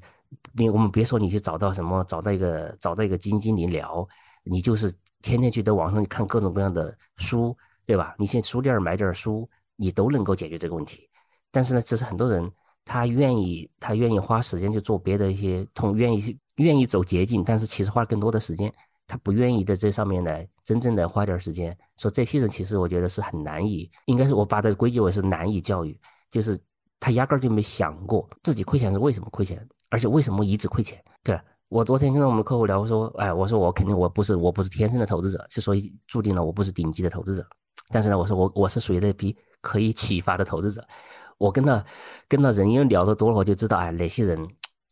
[0.56, 4.08] 别我们别说你去找到什么，找到一个找到一个基金经理聊，
[4.44, 8.16] 你就是天天去在网上看各种各样的书，对吧？
[8.20, 11.10] 你去书店买点书，你都能够解决这个问题。
[11.50, 12.52] 但是呢，这是很多人
[12.86, 18.72] 他愿意他愿意花时间去做别的一些通，愿意愿意走捷径，但是其实花更多的时间，
[19.08, 21.76] 他不愿意在这上面来真正的花点时间。
[21.98, 26.60] 说这批人其实我觉得是很难以，应该是我把它归结为是难以教育，就是
[27.00, 31.02] 他压根儿就没想过自己亏钱是为什么亏钱，而且为什么一直亏钱。
[31.24, 37.48] 对我昨天跟我们客户聊说，哎，我说我肯定我不是我不是天生的投资者，之所以注定了我不是顶级的投资者，
[37.90, 40.86] 但是呢，我说我我是属于那批可以启发的投资者。
[41.40, 41.84] 我跟他
[42.28, 44.48] 跟他人因为聊得多了，我就知道哎哪些人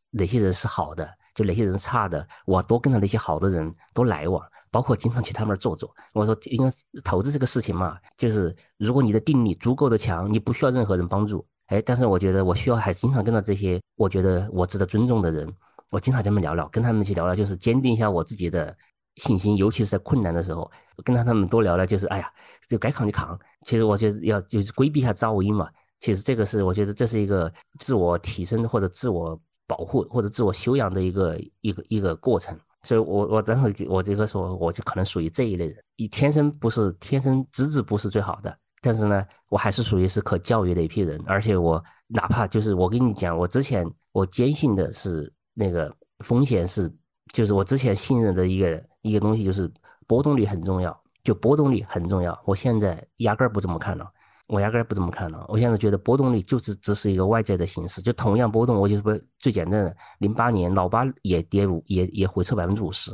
[0.09, 5.93] 哪些人是好的，就哪些人是差的，我多跟他那些好的人多来往，包括经常去他们那儿坐坐。
[6.13, 6.71] 我说，因为
[7.03, 11.45] 投资这个事情嘛，就是如果你的定力足够的强，你不需要任何人帮助。
[11.67, 15.47] 哎，但是我觉得我需要还经常跟到这些我觉得我值得尊重的人，
[15.89, 18.75] 我经常跟他们聊聊，跟他们去聊聊，就是坚定一下我自己的
[19.21, 20.69] 信心，尤其是在困难的时候，
[21.05, 22.27] 跟他他们多聊聊，就是哎呀，
[22.67, 23.39] 就该扛就扛。
[23.65, 25.69] 其实我觉得要就是规避一下噪音嘛。
[25.99, 32.57] 其实这个是我觉得这是一个自我提升或者自我保护或者自我修养的一个一个一个过程。
[32.81, 38.57] 所以我我当时我这个说，我就可能属于这一类人，你天生不是天生资质不是最好的。
[38.81, 46.91] 但是呢，我还是属于是可教育的一批人，而且我哪怕就是我跟你讲，我之前我坚信的是那个风险是，
[47.31, 49.71] 就是我之前信任的一个一个东西就是
[50.07, 52.39] 波动率很重要，就波动率很重要。
[52.45, 54.09] 我现在压根儿不这么看了，
[54.47, 55.45] 我压根儿不这么看了。
[55.47, 63.11] 我现在觉得波动率就是只是一个外在的形式，就同样波动，我就是最简单的，零八年老八也跌五也也回撤百分之五十，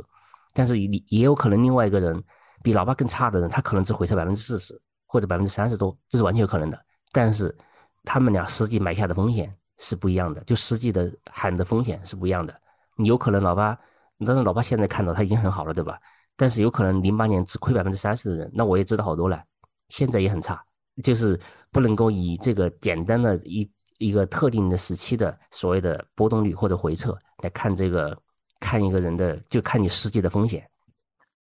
[0.54, 2.22] 但是也也有可能另外一个人
[2.62, 4.80] 比老八更差的人，他可能只回撤百分之四十。
[5.10, 6.78] 或者百分之三十多，这是完全有可能的。
[7.12, 7.56] 但是
[8.04, 12.54] 他们俩实际埋下的风险是不一样的，就实际的喊的风险是不一样的。
[12.94, 13.74] 你有可能老八，
[14.26, 15.98] 但是老爸现在看到他已经很好了，对吧？
[16.36, 19.42] 但是有可能零八年只亏百分之三十的人，那我也知道好多了，
[19.88, 20.62] 现在也很差。
[21.02, 21.38] 就是
[21.70, 28.16] 不能够以这个简单的一一个特定的时期的所谓的波动率或者回撤来看这个
[28.58, 30.68] 看一个人的，就看你实际的风险。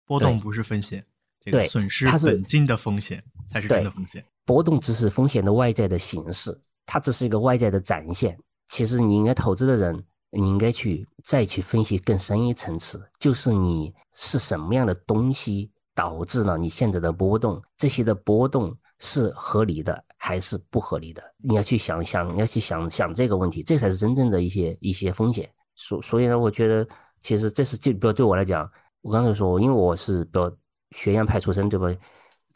[0.05, 1.03] 波动不是风险。
[1.45, 4.23] 对，损失本金的风险才是真的风险。
[4.45, 8.37] 波动只是风险的外在的形式，它只是一个外在的展现。
[8.67, 10.03] 其实你应该投资的人，
[10.39, 21.23] 你应该去再去分析更深一层次，就是你是什么样的东西导致了你现在的波动，这些的波动是合理的还是不合理的？
[21.37, 25.49] 你要去想想，你要去想想这个问题，这才是真正的一些一些风险。
[25.75, 26.87] 所所以呢，我觉得
[27.21, 28.69] 其实这是就比如对我来讲，
[29.01, 30.55] 我刚才说，因为我是比如。
[30.91, 31.93] 学院派出身，对吧？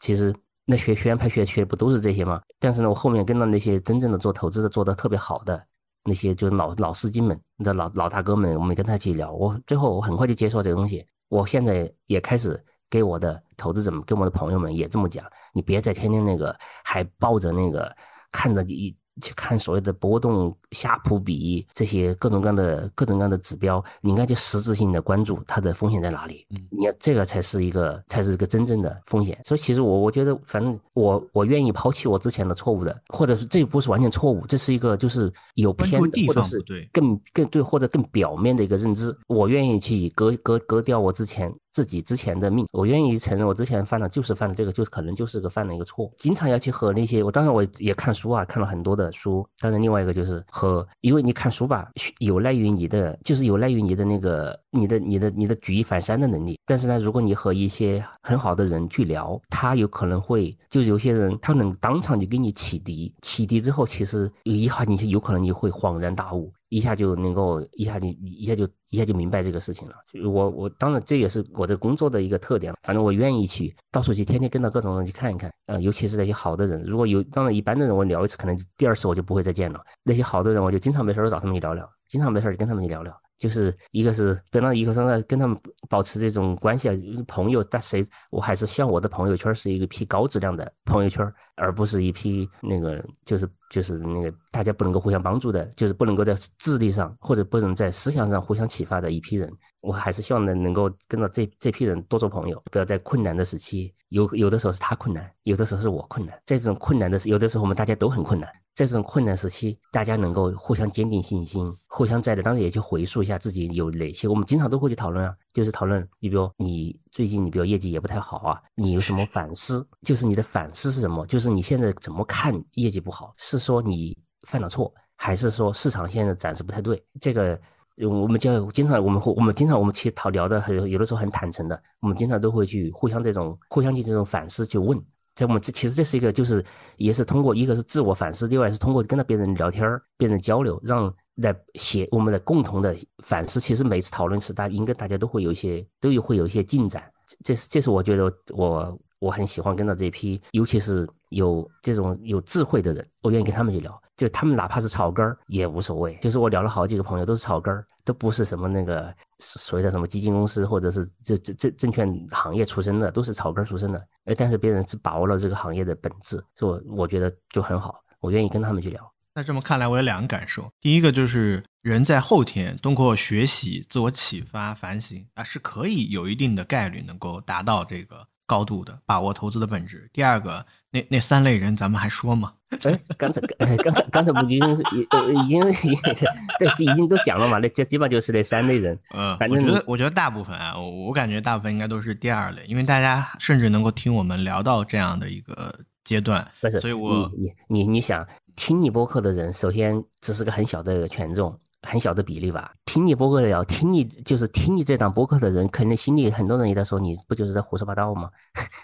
[0.00, 2.40] 其实那学学院派学学的不都是这些吗？
[2.58, 5.62] 但是呢，我后面跟到那些真正的做投资的做的特别好的
[6.04, 9.32] 那些，就是老老司机们的老老大哥们，我们跟他去聊。
[9.32, 11.06] 我最后我很快就接受这个东西。
[11.28, 17.94] 我现在也开始给我的投资者们、跟我的朋友们也这么讲：你别再天天那个还抱着那个
[18.30, 18.96] 看着你。
[19.20, 26.46] 去看所谓的波动、夏普比这些各种各样的、各种各样的指标，你应该去实质性的关注它的风险在哪里。
[26.50, 29.38] 嗯，你要这个才是一个，才是一个真正的风险。
[29.44, 39.16] 所以其实我我觉得，反正我我愿意抛弃我之前的错误的，或者是这不是完全错误，这是一个就是有偏的或者是对更更对或者更表面的一个认知。
[39.26, 41.52] 我愿意去割割割掉我之前。
[41.74, 46.12] 自己之前的命，我愿意承认，我之前犯了就是犯了这个，就是可能就是个犯了一个错。
[46.18, 49.42] 经常要去和那些，我当然我也看书啊，看了很多的书。
[49.58, 56.56] 当然，另外一个就是和，和因为你看书吧，有赖于你的，就是有赖于你的那个，你的、你的、你的举一反三的能力。
[56.64, 66.52] 但是呢，如果你和一些很好的人去聊，他有可能会，就有些人他能当场就给你启迪，启迪之后，其实一下你有可能你会恍然大悟。
[66.68, 69.94] 一下就能够一下就一下就一下就明白这个事情了。
[70.30, 72.74] 我我当然这也是我的工作的一个特点。
[72.82, 75.50] 反正我愿意去到处去，天天跟着各种人去看一看。
[75.66, 79.80] 啊，尤其是那些好的人，如果有当然一般的人，我聊一次，可能第二次我就不会再见了。
[80.02, 83.18] 那些好的人，我就经常没事儿找他们去聊聊，经常没事儿就跟他们去聊聊。
[83.38, 86.94] 就是一个是跟到一个是呢，跟他们保持这种关系啊，
[87.26, 87.62] 朋友。
[87.64, 99.52] 但谁我还是希望我的朋友圈是一个批高质量的朋友圈，而不是一批那个就是就是那个大家不能够互相帮助的，就是不能够在智力上或者不能在思想上互相启发的一批人。
[99.80, 108.48] 我还是希望能能够跟到这这批人多做朋友，不要在困难的时期，有有的时候是他困难，有的时候是我困难，在这种困难的时，有的时候我们大家都很困难。
[108.74, 114.26] 在这种困难时期，大家能够互相坚定信心，互相在的，当然也去回溯一下自己有哪些。
[114.26, 119.86] 我们经常都会去讨论啊，就是讨论，你比如你最近，你比如业绩也不太好啊，你有什么反思？
[120.02, 121.26] 就是你的反思是什么？
[121.26, 123.34] 就是你现在怎么看业绩不好？
[123.36, 127.02] 是说你犯了错，还是说市场现在暂时不太对？
[127.20, 127.60] 这个
[127.98, 134.98] 我们就经常，我们会，我们经常，我们其实讨聊的很，有的时候很坦诚的，我们经常都会去互相这种，互相去这种反思，去问。
[135.34, 136.64] 在我们这其实这是一个，就是
[136.96, 143.58] 也是通过一个是自我反思，另外是通过跟着别人聊天儿、别人交流，让来写我们的共同的反思。
[143.58, 147.02] 其实每次讨论时，大应该大家都会有一些，都有会有一些进展。
[147.42, 154.00] 这是这是我觉得我我很喜欢跟到这批，尤其是有这种有智慧的人，我愿意跟他们去聊。
[154.16, 156.14] 就他们哪怕是草根儿也无所谓。
[156.20, 164.06] 就是我聊了好几个朋友，都是草根儿，都不是什么那个所谓的什么基金公司或者是这这这证券行业出身的，都是草根儿出身的。
[164.26, 169.00] 哎，但是别人是把握了这个行业的本质，所以我觉得就很好，我愿意跟他们去聊。
[169.34, 170.70] 那这么看来，我有两个感受。
[170.78, 180.10] 第一个就是人在后天通过学习、自我启发、反省啊，是可以有一定的概率能够达到这个高度的，把握投资的本质。
[180.12, 182.52] 第二个，那那三类人咱们还说吗？
[182.84, 187.56] 哎，刚才刚刚才刚才不已经已呃已经已经对已经都讲了嘛？
[187.56, 188.98] 那这基本就是那三类人。
[189.14, 202.72] 嗯，反正我觉得我觉得大部分啊，我我感觉大部分应该都是第二类，因为大家甚至能够听我们聊到这样的一个阶段，不是，所以我你你你你想听你播客的人，首先只是个很小的权重，很小的比例吧。
[202.86, 208.30] 听你播客的聊，听你就是听你这档播客的人，肯定心里很多人也在说，你不就是在胡说八道吗？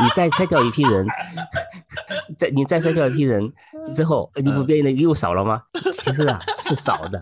[0.00, 1.06] 你再筛掉一批人，
[2.36, 3.52] 再你再筛掉一批人
[3.94, 5.62] 之后，你不变得又少了吗？
[5.92, 7.20] 其实啊，是少的。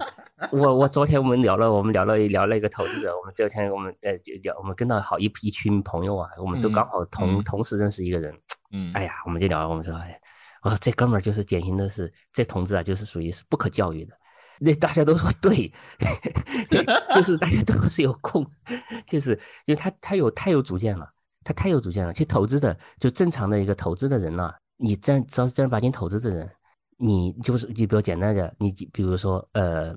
[0.52, 8.32] 我我昨天我们聊了，我们聊了聊了一个投资者，我们这天我们呃就聊，我们跟到好一一群朋友啊，我们都嗯刚好同、嗯同时认识一个人，
[8.72, 10.20] 嗯，哎呀，我们就聊，我们说，哎，
[10.62, 14.14] 我说这哥们儿就是典型的是，这同志啊，就是属于是不可教育的。
[14.58, 15.72] 那大家都说 对，
[17.14, 18.46] 就是大家都是有空，
[19.06, 19.32] 就是
[19.66, 21.08] 因为他他有太有主见了，
[21.44, 22.12] 他太有主见了。
[22.12, 26.50] 其实投资的就正常的一个投资的人呢、你正只要是正儿八经投资的人，
[26.96, 29.90] 你就是就比较简单的，你比如说呃，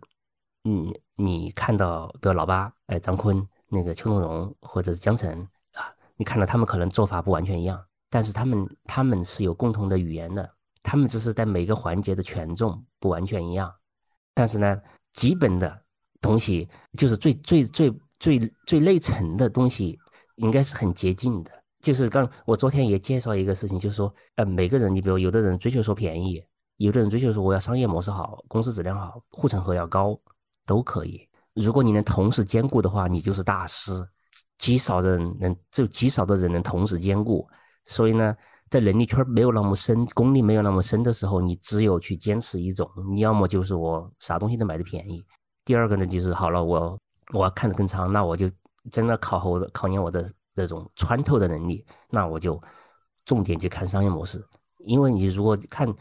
[0.63, 10.49] 嗯，你看到比如老八，哎，张坤那个邱东荣或者是江晨啊，你看到他们可能做法不完全一样，但是他们他们是有共同的语言的，
[10.83, 13.73] 他们只是在每个环节的权重不完全一样，
[14.39, 15.83] 但是呢，基本的
[16.21, 16.65] 东西
[16.97, 19.99] 就是最最最最最内层的东西，
[20.37, 21.51] 应该是很接近的。
[21.81, 26.41] 就是刚我昨天也介绍一个事情，就是说，呃，每个人，你比如有的人追求说便宜，
[26.77, 30.17] 有的人追求说我要商业模式好，公司质量好，护城河要高，
[30.65, 31.27] 都可以。
[31.53, 33.91] 如果你能同时兼顾的话，你就是大师。
[34.57, 37.45] 极少人能，只有极少的人能同时兼顾。
[37.83, 38.33] 所以呢，
[38.69, 45.23] 在能力圈没有那么深，功力没有那么深的时候，你只有去坚持一种，你要么就是我啥东西都买的便宜。
[45.65, 46.99] 第二个呢，就是好了，我
[47.33, 48.49] 我要看得更长，那我就
[48.91, 52.61] 真的考核我考验我的这种穿透的能力，那我就
[53.25, 54.43] 重点去看商业模式。
[54.79, 55.91] 因为你如果看，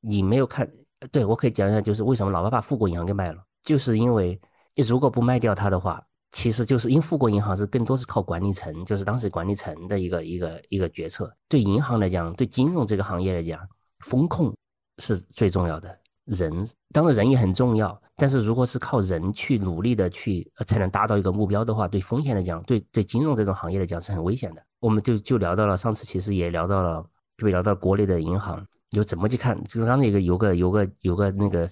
[0.00, 0.70] 你没有看，
[1.10, 4.40] 对我可以讲一下，就是为什么老爸把富国银行给卖了，就是因为
[4.74, 11.30] 你如果不卖掉它的话，其实就是因为富国银行是更多是靠管理层，就是当时管理层的一个一个一个决策。
[11.48, 13.60] 对银行来讲，对金融这个行业来讲，
[14.00, 14.54] 风控
[14.98, 15.98] 是最重要的。
[16.24, 24.64] 人当然人也很重要，但是如果是靠人去努力的去才能达到一个目标的话，对风险来讲，对对金融这种行业来讲是很危险的。
[24.78, 27.04] 我们就就聊到了上次，其实也聊到了，
[27.36, 29.62] 就聊到国内的银行有怎么去看。
[29.64, 31.70] 就是刚才有个有个有个有个那个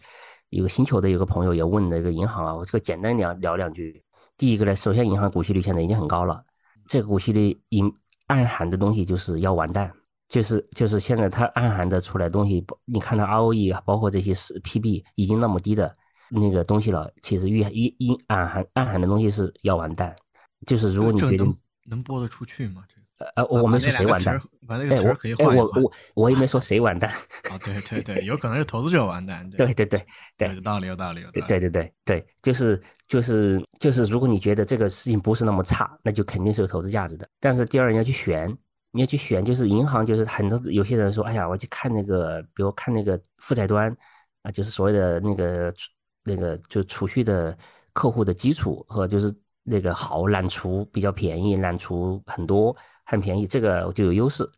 [0.49, 4.03] 有个星球的有个朋友也问那个银行啊，我这个简单聊聊两句。
[4.41, 6.43] 第一个呢，首先银行股息率现在已经很高了，
[6.89, 7.93] 这个股息率隐
[8.29, 9.93] 暗含的东西就是要完蛋。
[10.29, 15.95] 就是就是现在它暗含的出来东西，你看它 ROE 啊，包括这些是 PB 已经那么低的
[16.31, 20.17] 那个东西了，其实预预隐暗含暗含的东西是要完蛋。
[20.67, 22.83] 就是如果你觉得能能播得出去吗？
[22.89, 23.00] 这个
[23.37, 25.55] 呃，我没说谁完蛋，把那个词可以哎换。
[25.55, 27.13] 我我我也没说谁完蛋，
[27.53, 29.49] 哦，对对对， 有可能是投资者完蛋。
[29.51, 30.01] 对对对
[30.39, 31.41] 对有道理，有道理，有道理。
[31.43, 37.29] 对对对对对，就是就是就是，如果你觉得这个事情不是那么差，那就肯定是有投资价值的。
[37.39, 38.49] 但是第二，你要去选，
[38.91, 43.95] 你要去选，就是银行，就是很多有些人说，哎呀，我去看那个，比如看那个负债端
[44.43, 45.91] 啊，就是所谓的那个储
[46.25, 47.57] 那个就储蓄的
[47.93, 52.75] 客户的基础和就是那个好揽储比较便宜，揽储很多
[53.11, 54.49] 很便宜，这个就有优势。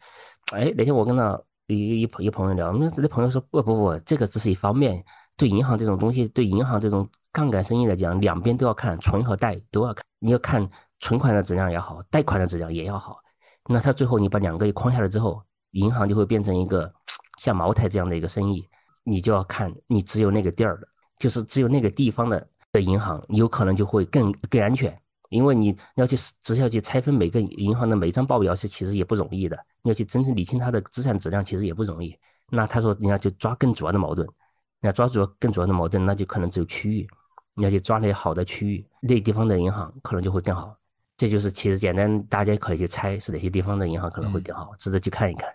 [0.52, 5.02] 哎，那天我跟那一一朋一朋友聊，那朋友说不不不，这个只是一方面。
[5.38, 10.04] 对银行这种东西，对银行这种杠杆生意来讲，两边都要看，存和贷都要看。
[10.18, 10.68] 你要看
[11.00, 13.16] 存款的质量也好，贷款的质量也要好。
[13.70, 16.92] 那他最后你把两个一框下来之后，银行就会变成一个
[17.40, 18.68] 像茅台这样的一个生意。
[19.02, 20.78] 你就要看你只有那个地儿，
[21.18, 24.96] 就是只有那个地方的的银行，有可能就会更更安全。
[25.32, 32.16] 因为你要去只要去拆分每个银行的每一张报表是其实也不容易的，你要去真正理清它的资产质量其实也不容易。
[32.50, 34.28] 那他说你要去抓更主要的矛盾。
[34.84, 37.08] 你要抓住更主要的矛盾，那就可能只有区域。
[37.54, 40.76] 你要去抓那些好的区域，那地方的银行可能就会更好。
[41.16, 45.48] 这就是其实简单，大家可以去猜是哪些地方的银行可能会更好，值得去看一看。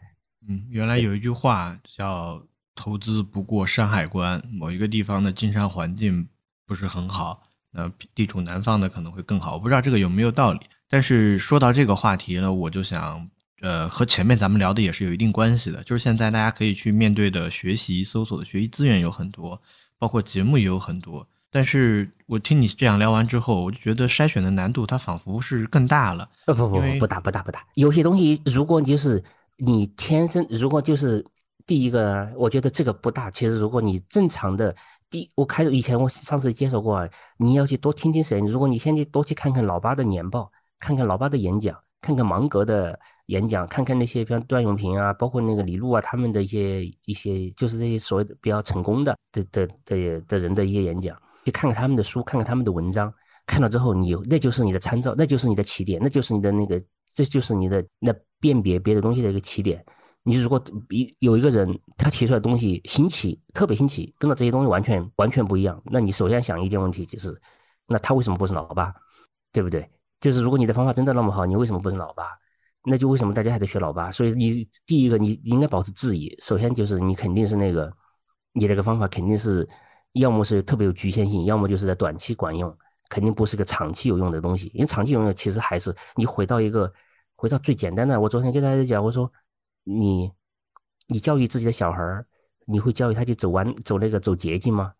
[0.47, 2.41] 嗯，原来有一句话叫
[2.73, 6.25] “投资不过山海关”，某一个地方的经商环境
[6.65, 7.41] 不是很好，
[7.77, 9.53] 那地处南方的可能会更好。
[9.53, 10.59] 我不知道这个有没有道理，
[10.89, 13.29] 但是说到这个话题呢，我就想。
[13.59, 19.59] 呃，和前面咱们聊的也是有一定关系的，就是现在大家可以去面对的学习、搜索的学习资源有很多，
[19.97, 21.27] 包括节目也有很多。
[21.49, 26.29] 但是我听你这样聊完之后，我就觉得筛选的难度它仿佛是更大了。
[26.45, 29.23] 不不不不大不大不大，有些东西如果就是
[29.55, 31.25] 你天生，如果就是
[31.65, 33.31] 第一个，我觉得这个不大。
[33.31, 34.75] 其实如果你正常的，
[35.09, 38.39] 第我开始以前我上次介绍过，你要去多听听谁。
[38.41, 53.13] 如果你现在多去看看老八的年报，看看老八的演讲，看看芒格的演讲，看看那些像段永平啊，包括那个李路啊，他们的一些一些就是这些所谓的比较成功的的的的的人的一些演讲，去看看他们的书，看看他们的文章，
[53.45, 56.81] 看了之后，你那就是你的参照，那就是你的起点，那就是你的那个，
[57.15, 59.83] 这就是你的那辨别别的东西的一个起点。
[60.27, 61.65] 你如果比有一个人
[61.97, 67.33] 他提出来的东西新奇，特别新奇，跟到这些东西完全完全不一样，那你首先想一点问题就是，
[67.87, 68.93] 那他为什么不是老八，
[69.53, 69.89] 对不对？
[70.19, 72.25] 就是如果你的方法真的那么好，你为什么不是老八？
[72.83, 74.11] 那就为什么大家还在学老八？
[74.11, 77.89] 所以你第一个你应该保持质疑，首先就是你肯定是那个
[78.51, 79.65] 你那个方法肯定是
[80.11, 84.69] 要么是特别有局限性，要么就是在短期管用，肯定不是个长期有用的东西。
[84.73, 86.91] 因为长期有用其实还是你回到一个
[87.37, 88.19] 回到最简单的。
[88.19, 89.31] 我昨天跟大家讲，我说。
[89.87, 90.29] 你，
[91.07, 92.27] 你教育自己的小孩儿，
[92.65, 94.93] 你会教育他去走弯走那个走捷径吗？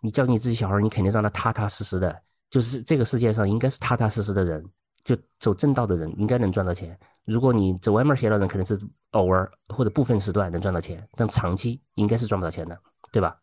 [0.00, 4.64] 你教育你自己小孩儿，你肯定让他踏踏实实的，就是这个世界上应该是踏踏实实的人，
[5.04, 6.98] 就走正道的人应该能赚到钱。
[7.24, 8.80] 如果你走歪门邪道的人，可能是
[9.10, 12.80] 偶尔或者部分时段能赚到钱，但长期应该是赚不到钱的，
[13.12, 13.36] 对吧？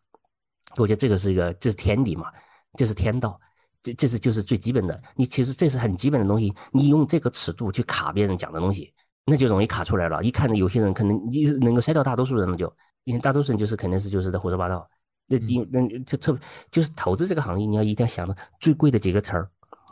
[0.76, 2.32] 我觉得这个是一个，这是天理嘛，
[2.76, 3.40] 这是天道，
[3.82, 5.00] 这这是就是最基本的。
[5.14, 8.92] 你其实这是很基本的东西，你用这个尺度去卡别人讲的东西。
[9.26, 10.22] 那就容易卡出来了。
[10.22, 12.72] 一看有些人可能你能够筛掉大多数人了，就
[13.04, 14.88] 因为大多数人就是肯定是就是在胡说八道。
[15.26, 16.36] 那因那就特
[16.72, 19.48] 就是投资这个行业，你要一定要想到最贵的几个词儿，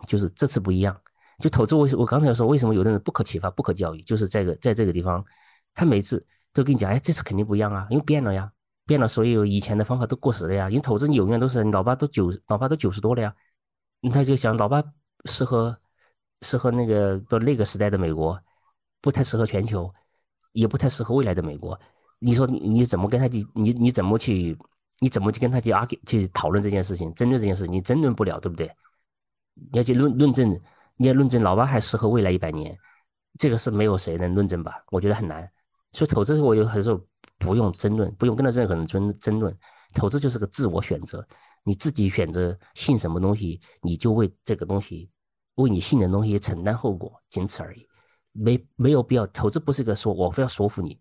[0.07, 1.01] 就是这次不一样。
[1.39, 5.25] 就投资，我我刚才说为什么有的人不可启发、不可教育，就是这个在这个地方，
[5.73, 8.51] 他每次都跟你讲，哎，这次肯定不一样啊，因为变了呀，
[8.85, 10.69] 变了，所有以前的方法都过时了呀。
[10.69, 13.33] 因为投资你永远都是老八都九老八都九十多了呀，
[14.13, 14.83] 他就想老八
[15.27, 15.79] 适合
[16.43, 18.37] 适合那个到那个时代的美国。
[19.01, 19.93] 不太适合全球，
[20.53, 21.79] 也不太适合未来的美国。
[22.19, 23.47] 你说你怎么跟他去？
[23.55, 24.57] 你你怎么去？
[25.01, 27.15] 你怎么去跟他去 argue 去讨论这件事情？
[27.15, 28.69] 争论这件事情，你争论不了，对不对？
[29.55, 30.61] 你要去论论证，
[30.97, 32.77] 你要论证老八还适合未来一百年，
[33.39, 34.83] 这个是没有谁能论证吧？
[34.91, 35.49] 我觉得很难。
[35.93, 37.01] 所以投资我有很多
[37.39, 39.57] 不用争论，不用跟他任何人争争论。
[39.95, 41.25] 投资就是个自我选择，
[41.63, 45.09] 你自己选择信什么东西，你就为这个东西，
[45.55, 47.88] 为你信的东西承担后果，仅此而已。
[48.33, 51.01] 没没有必要，投资不是一个说我非要说服你，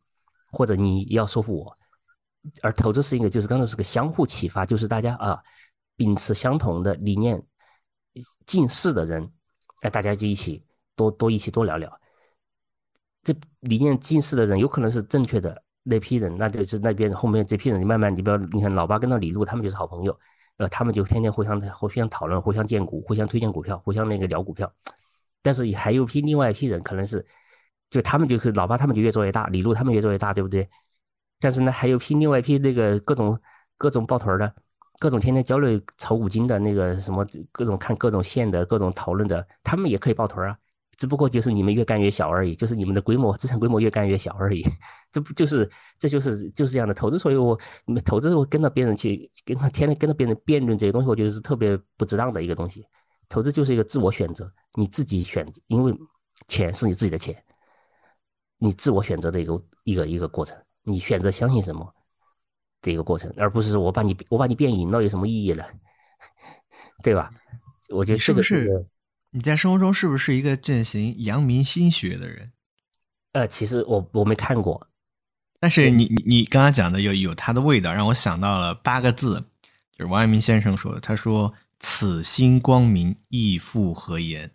[0.52, 1.76] 或者你要说服我，
[2.62, 5.40] 而投资是一个就是刚才是个相互启发，就是大家啊
[5.96, 7.42] 秉持相同的理念、
[8.46, 9.32] 近似的人，
[9.82, 10.64] 哎，大家就一起
[10.96, 11.92] 多多一起多聊聊。
[13.24, 20.18] 这理念近似的人有可能是正确的那批人，那就是那边后面这批人，你慢慢你不要你看老八跟到李路他们就是好朋友，
[20.58, 24.72] 呃，他们就天天互相互相讨论、互相荐股、互相推荐股票、互相那个聊股票。
[25.42, 27.26] 但是还有批另外一批人，可能是
[27.90, 30.68] 就他们就是老八，他们就越做越大，李路他们越做越大，对不对？
[31.40, 33.40] 但是呢，还有批另外一批那个各种
[33.78, 34.54] 各种抱团的，
[35.00, 40.58] 各种天天交流炒股金的那个什么各种看各种线的各种讨论的，他们也可以抱团啊。
[40.98, 44.66] 只不过就是你们越干越小而已，就是你们的规模资产规模越干越小而已。
[45.12, 45.70] 这不就是
[46.00, 47.20] 这就是就是这样的投资？
[47.20, 52.84] 所以我你们投资我跟着别人去跟他天天跟着别人辩论这些东西，我觉得是特别不值当的一个东西。
[53.30, 55.94] 投资就是一个自我选择，你自己选，因为
[56.48, 57.36] 钱是你自己的钱，
[58.58, 61.94] 你自我选择的一个一个一个过程，你选择相信什么
[62.82, 65.64] 的一个过程，而不是说我把你我把你变赢了有什么意义呢？
[67.04, 67.30] 对吧？
[67.90, 68.86] 我觉得是不是
[69.32, 72.54] 你在生活中是不是一个践行阳明心学的人？
[73.34, 74.88] 呃，其实我我没看过，
[75.60, 79.44] 但是你你你刚刚讲的有有它的味道，让我想到了八个字，
[79.92, 81.54] 就是王阳明先生说的，他说。
[81.80, 84.52] 此心光明，亦复何言？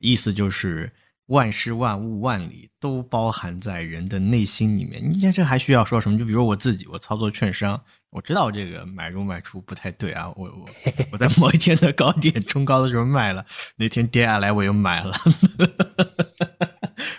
[0.00, 0.92] 意思就是
[1.26, 5.02] 万事万物万里都包含在人的内心里面。
[5.12, 6.18] 你看，这还需要说什么？
[6.18, 7.82] 就比如我自己，我操作券商，
[8.14, 10.28] 我知道这个买入卖出不太对啊。
[10.36, 10.66] 我我
[11.10, 13.44] 我在某一天的高点冲高的时候卖了，
[13.74, 15.12] 那天跌下来我又买了。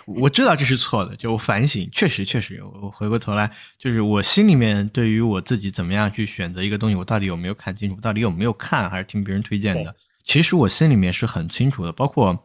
[0.06, 9.94] 我知道这是错的，就我反省，确实确实，我回过头来，就是我心里面对于我自己怎么样去选择一个东西，我到底有没有看清楚，到底有没有看，还是听别人推荐的，
[10.24, 12.42] 其实我心里面是很清楚的，包括。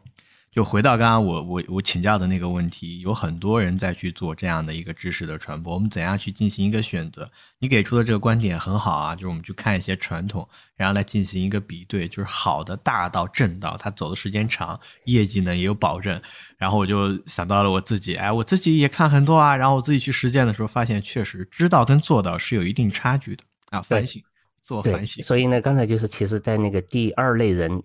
[0.52, 5.72] 就回到刚刚我我我请教的那个问题，有很多人在去做这样的一个知识的传播。
[5.72, 7.30] 我们怎样去进行一个选择？
[7.58, 10.46] 你给出的这个观点很好啊，就是我们去看一些传统，
[10.76, 16.20] 然后来进行一个比对，就是好的大道正道，它走的时间长，业绩呢也有保证。
[16.58, 23.80] 然后我就想到了我自己，哎，我自己也看很多啊，然后我自己去实践的时候，发现确实知道跟做到是有一定差距的啊。
[23.80, 24.22] 反省，
[24.62, 25.24] 做反省。
[25.24, 27.82] 所以呢，刚才就是其实在那个第二类人。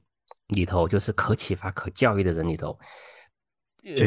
[0.48, 2.78] 里头就是可启发、可教育的人里头，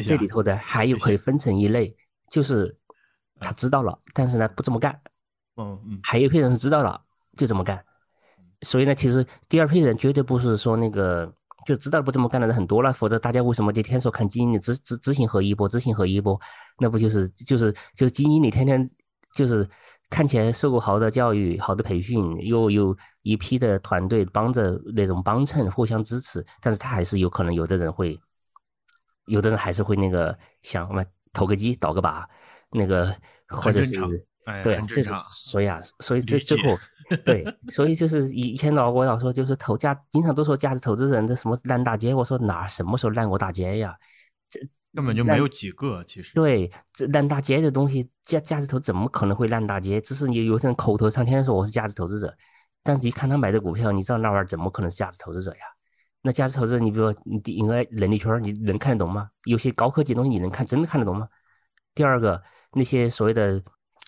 [0.04, 1.94] 这里头的还有可以分成一类，
[2.30, 2.76] 就是
[3.40, 4.98] 他知道了，但是呢不这么干。
[5.56, 7.00] 嗯嗯，还有一批人是知道了
[7.36, 7.84] 就这么干，
[8.62, 11.30] 所以呢，其实第二批人绝对不是说那个
[11.66, 16.40] 就知道不这么干的人很多了，否则大家为什么天天说看基金经理执执执行合一波，知行合一波，
[16.78, 18.90] 那不就是就是就是基金经理天天
[19.34, 19.68] 就是
[20.10, 28.20] 看起来受过好的教育、好的培训，又有一批的团队帮着那种帮衬、互相支持，但是他还是有可能有的人会，
[29.24, 31.02] 有的人还是会那个想什么
[31.32, 32.28] 投个机、倒个把，
[32.72, 33.16] 那个
[33.48, 34.26] 或者是。
[34.64, 36.76] 对，这是所以啊，所以这最后，
[37.24, 43.94] 对，所以就是以前老我老说，就是投价，经常都说价值投资人的什么烂大街，我说哪什么时候烂过大街呀？
[44.48, 44.58] 这
[44.94, 46.32] 根本就没有几个，其实。
[46.34, 50.00] 对，这烂大街的东西，价价值投怎么可能会烂大街？
[50.00, 52.34] 只是你有些人口头上天天说我是价值投资者，
[52.82, 55.60] 但是一看他买的股票，你知道那玩意儿怎么可能是价值投资者呀？
[56.22, 59.28] 那价值投资者，你比如说你应该能力圈，你能看得懂吗？
[59.44, 61.28] 有些高科技东西你能看，真的看得懂吗？
[61.94, 63.62] 第二个，那些所谓的。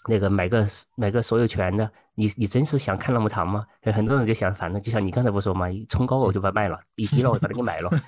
[0.09, 3.65] 那个买个买个所有权的，你你真是想看那么长吗？
[3.83, 7.91] 很多人就想，反正就像你刚才不说嘛，冲高我就把卖了，一低了我把它给买了。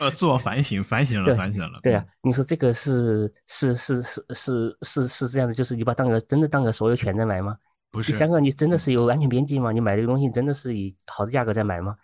[0.00, 1.78] 呃，自我反省，反省了，反省了。
[1.82, 7.56] 对啊，你说这个是是是是是是是这样的，就是你把当个真的当个所有权在买吗？
[7.90, 8.12] 不是。
[8.12, 9.72] 第三个，你真的是有安全边际吗？
[9.72, 11.96] 你买这个东西真的是以好的价格在买吗？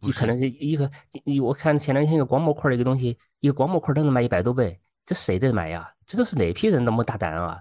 [0.00, 0.90] 你可能是一个，
[1.24, 5.90] 你我看前两天一个光模块的一个东西，一个光模块都能卖一百多倍，这谁在买呀？
[6.06, 7.60] 这都是哪批人那么大胆啊？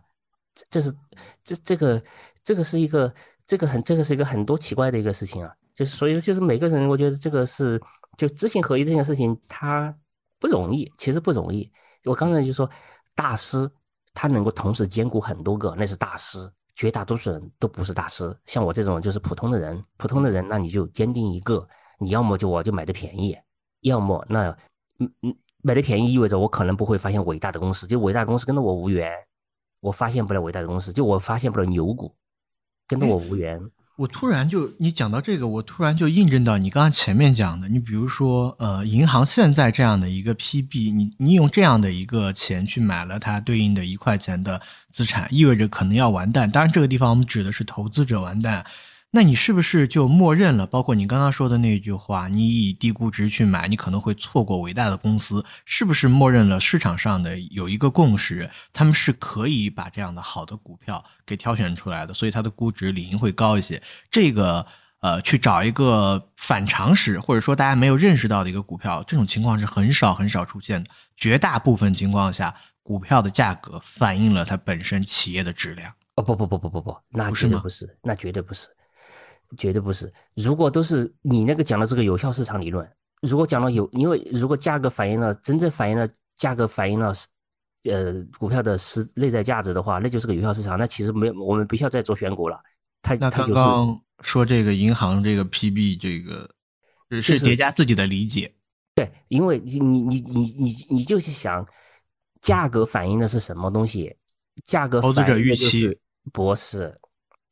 [0.53, 0.95] 这这是
[1.43, 2.03] 这这个
[2.43, 3.13] 这个是一个
[3.47, 5.53] 这个很这个是一个很多奇怪的一个事情啊！
[5.73, 7.81] 就是所以就是每个人，我觉得这个是
[8.17, 9.95] 就知行合一这件事情，它
[10.39, 11.71] 不容易，其实不容易。
[12.05, 12.69] 我刚才就说，
[13.15, 13.69] 大师
[14.13, 16.51] 他能够同时兼顾很多个，那是大师。
[16.75, 19.83] 绝大多数人都不是大师，像我这种就是普通的人。
[19.95, 21.67] 普通的人，那你就坚定一个，
[21.99, 23.37] 你要么就我就买的便宜，
[23.81, 24.49] 要么那
[24.99, 25.35] 嗯嗯。
[25.63, 29.09] 买的便宜意味着我可能不会发现伟大的公司，就伟大的公司跟着我无缘，
[29.79, 32.13] 我发现不了伟大的公司，就我发现不了牛股，
[32.85, 33.59] 跟着我无缘。
[33.95, 44.59] 我突然就你讲到这个，我突然就印证到你刚刚前面讲的，你比如说呃，银行现在这样的一个 PB，你你用这样的一个钱去买了它对应的一块钱的
[44.91, 46.51] 资产，意味着可能要完蛋。
[46.51, 48.65] 当然这个地方我们指的是投资者完蛋。
[49.15, 50.65] 那你是不是就默认了？
[50.65, 63.79] 包括你刚刚说的那句话，你以低估值去买，你可能会错过伟大的公司，是不是默认了市场上的有一个共识，他们是可以把这样的好的股票给挑选出来的，所以它的估值理应会高一些。
[64.09, 64.65] 这个
[65.01, 70.89] 呃，去找一个反常识或者说大家没有认识到的一个股票，这种情况是很少很少出现的。
[71.15, 72.51] 绝大部分情况下，
[72.81, 75.93] 股票的价格反映了它本身企业的质量。
[76.15, 78.69] 哦不不不不不不，那绝对不是，那绝对不是。
[79.57, 80.11] 绝对不是。
[80.35, 82.87] 如果都是你那个讲的这个有效市场理论，
[83.21, 87.13] 如果讲到有，因为如果价格反映了真正反映了价格反映了
[87.83, 90.77] 呃股票的实内在价值的话，那就是个有效市场。
[90.77, 92.59] 那其实没有，我们不需要再做选股了。
[93.01, 96.49] 他那刚刚说这个银行这个 PB 这个
[97.21, 98.53] 是叠加自己的理解。
[98.95, 101.65] 对，因为你你你你你你就是想
[102.41, 104.15] 价格反映的是什么东西？
[104.65, 105.97] 价格投资者预期
[106.31, 106.95] 不是。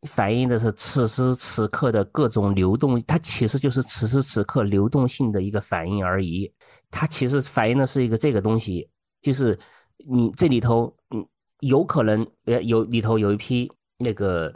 [0.08, 6.52] 反映的是此时此刻的各种流动，它其实就是此时此刻流动性的一个反应而已。
[6.90, 8.90] 它其实反映的是一个这个东西，
[9.22, 9.58] 就是
[9.98, 11.26] 你这里头，嗯，
[11.60, 14.52] 有可能呃有里头有一批那个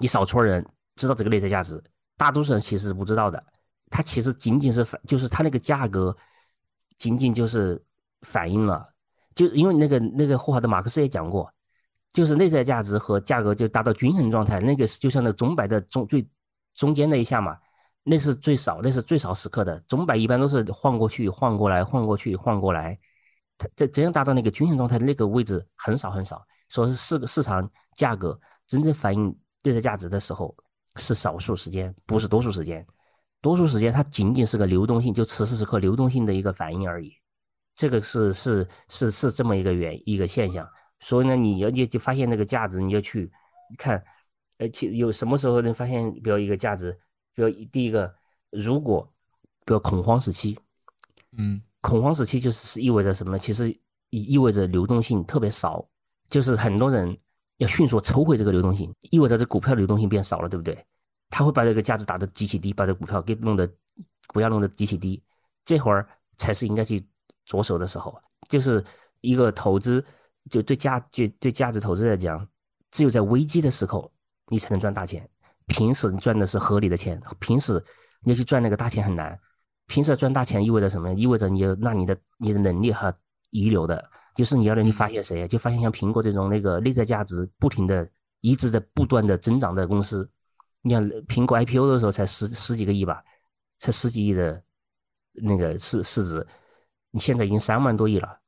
[0.00, 1.82] 一少撮人知道这个内在价值，
[2.16, 3.42] 大多数人其实是不知道的。
[3.90, 6.14] 它其实仅仅是反，就是它那个价格
[6.98, 7.80] 仅仅就是
[8.22, 8.86] 反映了，
[9.34, 11.50] 就因为那个那个霍华德马克思也讲过。
[12.12, 16.26] 就是内在价值和价格就达到均衡状态，那个是就像那钟摆的中最
[16.74, 17.56] 中间那一下嘛，
[18.02, 19.78] 那是最少，那是最少时刻的。
[19.80, 22.98] 钟摆一般都是晃过去、晃过来、晃过去、晃过来，
[23.58, 24.98] 它这怎样达到那个均衡状态？
[24.98, 26.44] 那个位置很少很少。
[26.68, 30.54] 说是市市场价格真正反映内在价值的时候，
[30.96, 32.86] 是少数时间，不是多数时间。
[33.40, 37.12] 多数时间它仅仅是个流动性，就此时此刻流动性的一个反应而已。
[37.76, 40.68] 这个是是是是这么一个原一个现象。
[41.00, 43.30] 所以呢，你要你就发现那个价值，你要去
[43.76, 44.02] 看，
[44.58, 46.92] 呃，其有什么时候能发现，比如一个价值，
[47.34, 48.12] 比如第一个，
[48.50, 49.08] 如果
[49.64, 50.58] 比如恐慌时期，
[51.36, 53.38] 嗯，恐慌时期就是意味着什么？
[53.38, 53.70] 其实
[54.10, 55.88] 意意味着流动性特别少，
[56.28, 57.16] 就是很多人
[57.58, 60.84] 要迅速抽回这个流动性，意味着这股票流动性变少了，对不对？
[61.30, 63.70] 他会把这个价值打得极其低，把这股票给弄得
[64.26, 65.22] 股价弄得极其低，
[65.64, 67.06] 这会儿才是应该去
[67.44, 68.84] 着手的时候，就是
[69.20, 70.04] 一个投资。
[70.48, 72.46] 就对价就对价值投资来讲，
[72.90, 74.10] 只有在危机的时候，
[74.48, 75.28] 你才能赚大钱。
[75.66, 77.82] 平时你赚的是合理的钱，平时
[78.22, 79.38] 你要去赚那个大钱很难。
[79.86, 81.12] 平时赚大钱意味着什么？
[81.14, 83.14] 意味着你要让你的你的能力和
[83.50, 85.48] 遗留的就是你要让你发现谁？
[85.48, 88.08] 就发现像苹果这种那个内在价值不停的、
[88.40, 90.30] 一直在不断的增长的公司。
[90.82, 93.22] 你看苹果 IPO 的时候才十十几个亿吧，
[93.78, 94.62] 才十几亿的
[95.32, 96.46] 那个市市值，
[97.10, 98.38] 你现在已经三万多亿了，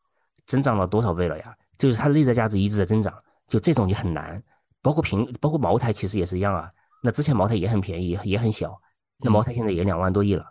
[0.46, 1.56] 增长了多少倍了呀？
[1.80, 3.10] 就是它内在价值一直在增长，
[3.48, 4.40] 就这种就很难。
[4.82, 6.70] 包括平，包括茅台其实也是一样啊。
[7.02, 8.78] 那之前茅台也很便宜，也很小，
[9.18, 10.44] 那茅台现在也两万多亿了，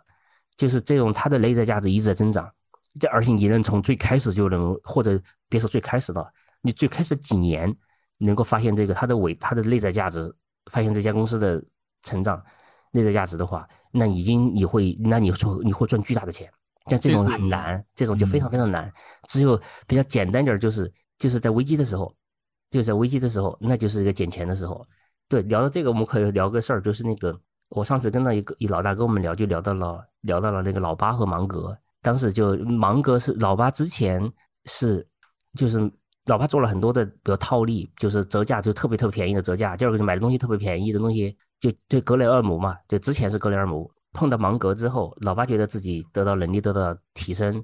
[0.56, 2.50] 就是这种它的内在价值一直在增长。
[2.98, 7.72] 这而且你能从最开始就能，或者别说最开始的，你最开始几年
[8.18, 10.34] 能够发现这个它的伟它的内在价值，
[10.72, 11.62] 发现这家公司的
[12.02, 12.42] 成长
[12.90, 16.50] 内在价值的话，那已经你会那你说你会赚巨大的钱，
[16.86, 18.92] 但这种很难，这种就非常非常难。
[19.28, 22.12] 只有比较简单点，就是就是在危机的时候，
[22.70, 24.84] 就是在危机的时候，那就是一个捡钱的时候。
[25.28, 31.78] 对，聊到这个，我们可以聊个事儿，就是那个我上次跟到一个一老大跟我们聊，就聊到了聊到了那个老八和芒格。
[32.02, 34.20] 当时就芒格是老八之前
[34.64, 35.06] 是
[35.54, 35.78] 就是
[36.24, 39.76] 老八做了很多的，比如套利，就是折价就特别特别便宜的折价。
[39.76, 47.62] 第二个就买的东西特别便宜的东西，就对格雷厄姆嘛，就之前是格雷厄姆碰到芒格之后，老八觉得自己得到能力得到提升，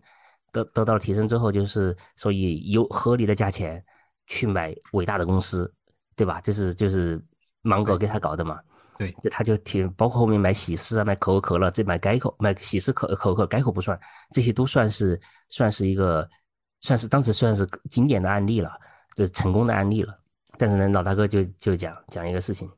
[0.56, 3.84] 得得到了提升之后，就是所以有合理的价钱
[4.26, 5.70] 去买伟大的公司，
[6.14, 6.40] 对吧？
[6.40, 7.22] 就是就是
[7.62, 8.58] 芒格给他搞的嘛。
[8.98, 13.98] 对，这他就提，包括后面买喜事啊，买可口可乐，这买改口，买喜事可可口可改口不算，
[14.30, 16.26] 这些都算是算是一个，
[16.80, 18.72] 算是当时算是经典的案例了，
[19.14, 20.18] 就是成功的案例了。
[20.56, 22.70] 但是呢，老大哥就就讲讲一个事情，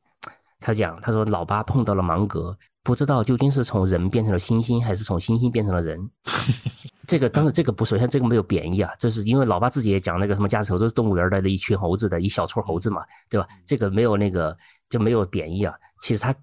[0.58, 2.58] 他讲他说老八碰到了芒格，
[2.88, 6.10] 不知道究竟是从人变成了猩猩，还是从猩猩变成了人。
[7.06, 13.46] 这个当然这个不首先这个没有贬义啊，就是因为老爸自己也讲那个什么价值投资动物园来的一群猴子的一小撮猴子嘛，对吧？
[13.66, 14.56] 这个没有那个
[14.88, 15.74] 就没有贬义啊。
[16.00, 16.34] 其实他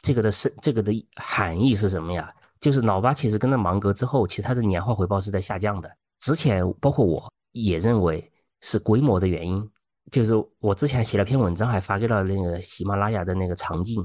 [0.00, 2.32] 这个的是这个的含义是什么呀？
[2.60, 5.90] 就是老八其实跟着芒格之后，其实他的年化回报是在下降的。
[6.20, 8.30] 之前包括我也认为
[8.60, 9.68] 是规模的原因，
[10.12, 14.00] 就是我之前写了篇文章，还发给了那个喜马拉雅的那个常静，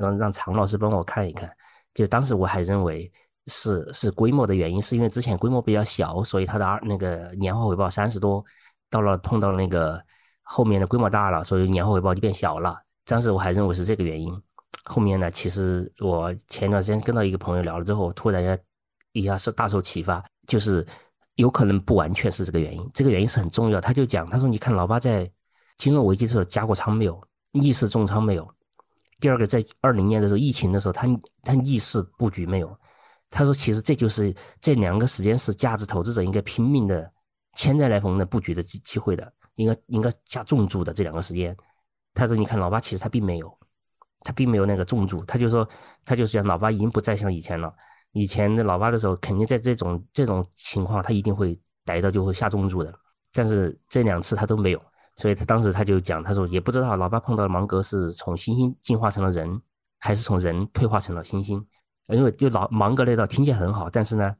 [0.00, 1.50] 让让常老师帮我看一看。
[1.94, 3.10] 就当时我还认为
[3.46, 8.44] 是是规模的原因，是因为之前规模比较小，所以它的二那个年化回报三十多，
[8.88, 10.00] 到了碰到那个
[10.42, 12.80] 后面的规模大了，所以年化回报就变小了。
[13.04, 14.32] 当时我还认为是这个原因，
[14.84, 18.58] 后面呢，其实我前段时间跟到一个朋友聊了之后，突然间
[19.12, 20.86] 一下是大受启发，就是
[21.34, 23.80] 有可能不完全是这个原因，这个原因是很重要。
[23.80, 25.28] 他就讲，他说你看老八在
[25.76, 27.20] 金融危机的时候加过仓没有？
[27.52, 28.48] 逆势重仓没有？
[29.20, 31.06] 第二个在二零年的时候疫情的时候，他
[31.42, 32.76] 他逆势布局没有？
[33.28, 37.08] 他说其实这就是这两个时间是价值投资者应该拼命的
[37.54, 41.56] 千载难逢的布局的机机会的，应该应该下重注的这两个时间。
[42.12, 43.58] 他说：“你看，老八其实他并没有，
[44.20, 45.24] 他并没有那个重注。
[45.26, 45.68] 他就说，
[46.04, 47.72] 他就是讲，老八已经不再像以前了。
[48.12, 52.92] 以前的老八的时候，肯定在这种这种情况，他一定会逮到就会下重注的。
[53.32, 54.82] 但是这两次他都没有，
[55.20, 59.60] 所以他当时他就讲，他说也不知道老八碰到芒格是从猩猩进化成了人，
[59.98, 61.62] 还是从人退化成了猩猩。
[62.08, 64.34] 因为就老芒格那套听起来很好，但是呢，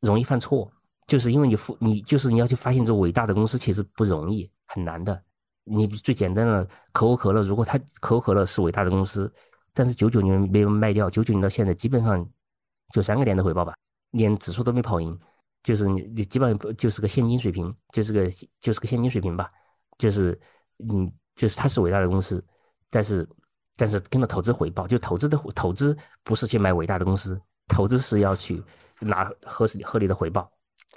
[0.00, 0.72] 容易犯错，
[1.06, 5.22] 就是因为你复你就是你要去发现这伟大的公司，其实不容易，很难的。”
[5.68, 9.32] 你最简单的可口可乐，如果它可口可乐是伟大的公司，
[9.74, 12.24] 但是九九年没有卖掉，九九年到现在基本上
[12.92, 13.74] 就三个点的回报吧，
[14.12, 15.18] 连指数都没跑赢，
[15.64, 19.50] 就是你你基本上就是个现金水平，就是个就是个现金水平吧，
[19.98, 20.38] 就是
[20.88, 22.44] 嗯就是它是伟大的公司，
[22.90, 23.28] 但是
[23.76, 28.62] 但是跟着投资回报，就投资的投资不是去买伟大的公司，投资是要去
[29.00, 30.50] 拿合合理的回报，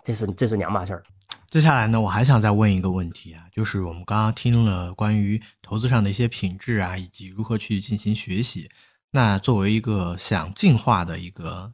[0.04, 1.04] 这是这是两码事儿。
[1.52, 8.70] 接下来呢，我还想再问一个问题啊，就是我们刚刚听了关于投资上的一些品质啊，以及如何去进行学习。
[9.12, 11.72] 那作为一个想进化的一个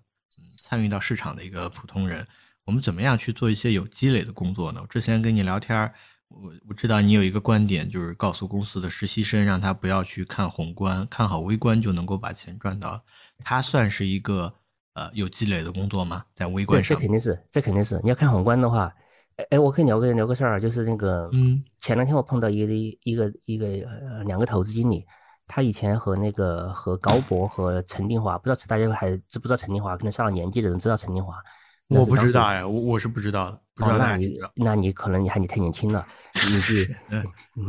[0.64, 2.26] 参与到市场的一个普通人，
[2.64, 4.82] 我们怎么样去做一些有积累的工作呢？
[4.90, 5.94] 之前跟你聊天儿，
[6.30, 13.02] 我我知道你有一个观点，就是告诉公司的实习生，让他不要去看宏观，看好微观就能够把钱赚到。
[13.44, 14.54] 它算是一个
[14.94, 16.26] 呃有积累的工作吗？
[16.34, 18.00] 在微观上，这肯定是，这肯定是。
[18.04, 18.94] 你要看宏观的话。
[19.38, 22.74] 哎哎，我可以聊个聊个事儿，就是那个，嗯，前两天我碰到一个
[23.04, 25.06] 一个一个呃两个投资经理，
[25.46, 29.98] 他以前和那个和高博和陈定华，不知道大家还知不知道陈定华？
[29.98, 31.36] 可能上了年纪的人知道陈定华。
[31.90, 33.62] 我不知道呀，我我是不知道的。
[33.86, 36.96] 哦，那你那你可能你还你太年轻了，你是，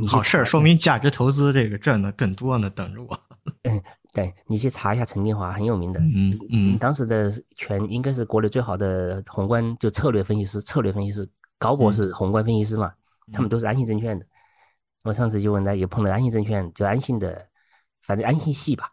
[0.06, 3.20] 好事儿，说明价值投资这个赚的更多呢，等着我。
[3.62, 6.00] 嗯，对你去查一下陈建华，很有名的。
[6.00, 11.28] 嗯嗯，当时的全应该是国内最好的宏观就策略分析师，策略分析师。
[11.58, 12.92] 高博士宏观分析师嘛，
[13.32, 14.26] 他们都是安信证券的。
[15.04, 17.46] 我上次就问他，也碰到安信证券，就安信的，
[18.02, 18.90] 反正安信系吧，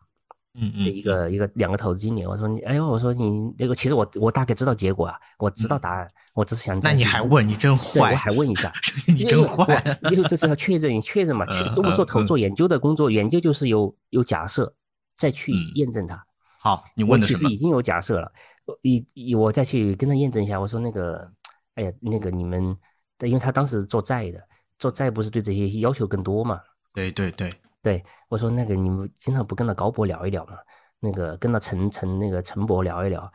[0.55, 8.71] 嗯嗯的一个一个两个投资经理，我说你，哎呦，我说你那个，其实我我大概知道结果啊，我知道答案，我只是想嗯那你还问，你真坏，我，还问一下，
[9.07, 9.83] 你真坏。
[10.11, 14.73] 因为这是要确认确认嘛，确嗯我们做嗯嗯投做研究的工作，研究就是有有假设，
[15.17, 16.23] 再去嗯验证它。
[16.59, 17.57] 好，你我问的其实已？
[17.57, 18.31] 经有假设了，
[18.65, 20.59] 我一一我再去跟他验证一下。
[20.59, 21.29] 我说那个，
[21.75, 22.77] 哎呀，那个你们，
[23.21, 24.39] 因为他当时做债的，
[24.77, 26.61] 做债不是对这些要求更多嘛？
[26.93, 27.49] 对对对，
[27.83, 30.53] 对我说那个你们经常不跟那高博聊一聊吗？
[30.99, 33.31] 那个跟那陈陈那个陈博聊一聊。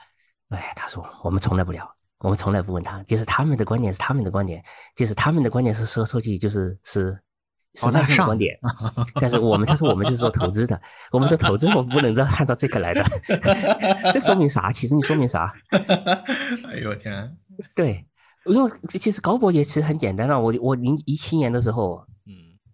[0.49, 1.88] 哎，他说我们从来不聊，
[2.18, 4.61] 我们从来不问他，就是他们的观点是他们的观点，
[4.96, 7.16] 就是他们的观点是说出去就是是。
[7.74, 8.59] 是那观点，
[9.20, 10.80] 但是我们他说我们是做投资的，
[11.12, 13.05] 我们做投资我们不能这按照这个来的，
[14.11, 14.72] 这说明啥？
[14.72, 15.53] 其实你说明啥？
[16.66, 17.36] 哎呦我天，
[17.76, 18.05] 对，
[18.46, 20.36] 因为其实高博也其实很简单啊。
[20.36, 22.17] 我我零一七年的时候，嗯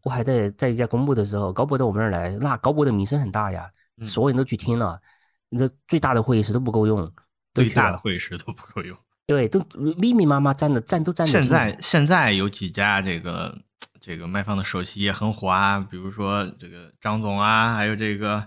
[0.04, 5.00] 我还在在一家公布的时候，高博到我们这儿来，那高博的名声很大呀，嗯所有人都去听了。
[5.48, 7.12] 那最大的会议室都不够用，
[7.54, 8.96] 最大的会议室都不够用。
[9.26, 9.58] 对，都
[9.96, 11.32] 密密麻麻站的站都占的。
[11.32, 13.56] 现在现在有几家这个
[13.98, 18.46] 这个卖方的首席也很火啊，比如说这个张总啊，还有这个，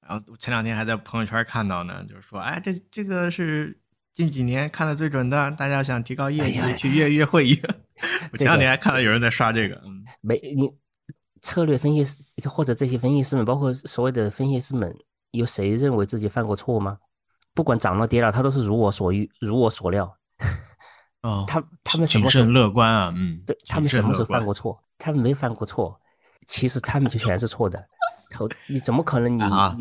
[0.00, 3.78] 然后前两天还在朋友圈看到呢，就是说，哎，这这个是
[4.12, 7.60] 近几年看的最准的，大家想提高业绩哎去约约会议。
[8.32, 10.68] 我前两天还看到有人在刷这个，嗯没你
[11.46, 14.92] 策略分析师或者这些分析师们，包括所谓的分析师们，
[15.30, 16.98] 有谁认为自己犯过错吗？
[17.54, 20.12] 不管涨了跌了，他都是如我所欲，如我所料。
[21.22, 24.76] 哦，他他们什谨么时候慎乐观啊，嗯，对他们什么时候犯过错？
[24.98, 25.96] 他们没犯过错，
[26.48, 27.82] 其实他们就全是错的。
[28.30, 29.76] 投你怎么可能你啊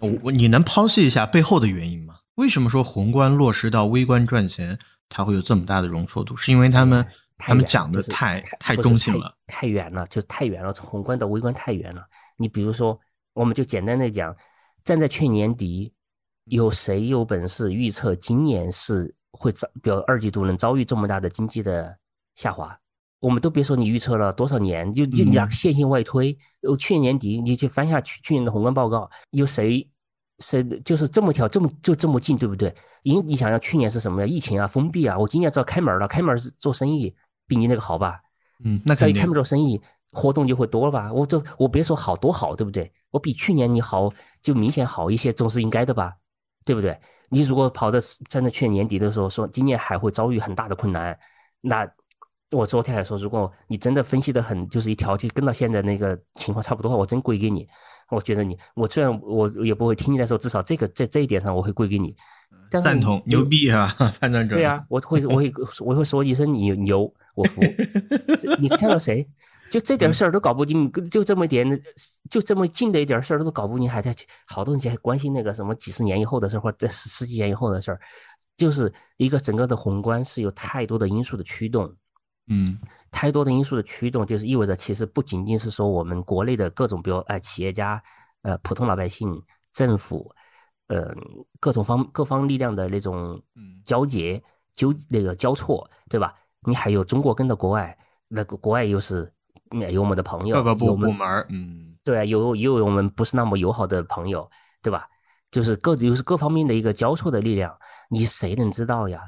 [0.00, 2.16] 我我你能剖析一下背后的原因吗？
[2.34, 4.78] 为什么说宏观落实到微观赚钱，
[5.08, 6.36] 它会有这么大的容错度？
[6.36, 7.06] 是因为他们
[7.46, 9.34] 他们讲的就是太太中性了。
[9.46, 12.04] 太远了，就是太远了，从宏观到微观太远了。
[12.36, 12.98] 你比如说，
[13.34, 14.34] 我们就简单的讲，
[14.84, 15.92] 站在去年底，
[16.44, 21.96] 有谁有本事预测今年是会遭，比如二季度能遭遇这么大的经济的
[22.34, 22.78] 下滑？
[23.20, 29.88] 我们都别说你预测了多少年，就就你线性外推，呃，去年年底你去翻下去去年的宏观报告，有谁
[30.40, 32.74] 谁就是这么条这么就这么近，对不对？
[33.04, 34.26] 因为你想想去年是什么呀？
[34.26, 37.14] 疫情啊，封闭啊，我今年只要开门了，开门是做生意
[37.46, 38.20] 比你那个好吧？
[38.64, 39.80] 嗯，那肯定在一开门做生意，
[40.12, 41.12] 活动就会多了吧？
[41.12, 42.90] 我就我别说好多好，对不对？
[43.10, 44.10] 我比去年你好，
[44.42, 46.12] 就明显好一些，总是应该的吧？
[46.64, 46.98] 对不对？
[47.28, 51.18] 你如果跑到站在去年年底的时候说今年还会遭遇很大的困难，
[51.60, 51.88] 那
[52.50, 57.66] 我昨天还说，如果你真的分析的很，就是一条就跟到现在那个情况差不多的话，我真跪给你。
[58.10, 62.14] 我觉得你，我虽然我也不会听你的时候，至少这个在这一点上我会跪给你。
[62.70, 64.54] 但是赞同牛逼啊， 判断者。
[64.54, 67.60] 对啊，我会我会我会说一声你牛，我服。
[68.58, 69.28] 你看到谁？
[69.70, 71.66] 就这点事儿都搞不定，就这么点，
[72.28, 74.14] 就这么近的一点事儿都搞不定，还在
[74.44, 77.98] 好多人还关心那个什么几十年以后的事儿，或者十十几年以后的事儿，
[78.58, 81.90] 就是一个整个的宏观是有太多的因素的驱动，
[82.48, 82.78] 嗯
[83.10, 88.02] 太多的因素的驱动，就是意味着其实不仅仅是说我们国内的各种，比如哎企业家、
[88.42, 90.30] 呃普通老百姓、政府，
[90.88, 91.14] 呃
[91.58, 94.42] 各种方各方力量的那种嗯交结
[94.74, 96.34] 纠那个交错，对吧？
[96.66, 97.96] 你还有中国跟着国外，
[98.28, 99.30] 那个国外又是
[99.70, 104.48] 嗯有我们的朋友，各个部部门，嗯对啊，有有我们不是那么友好的朋友，
[104.82, 105.06] 对吧？
[105.50, 107.76] 就是各又是各方面的一个交错的力量，
[108.08, 109.20] 你谁能知道呀？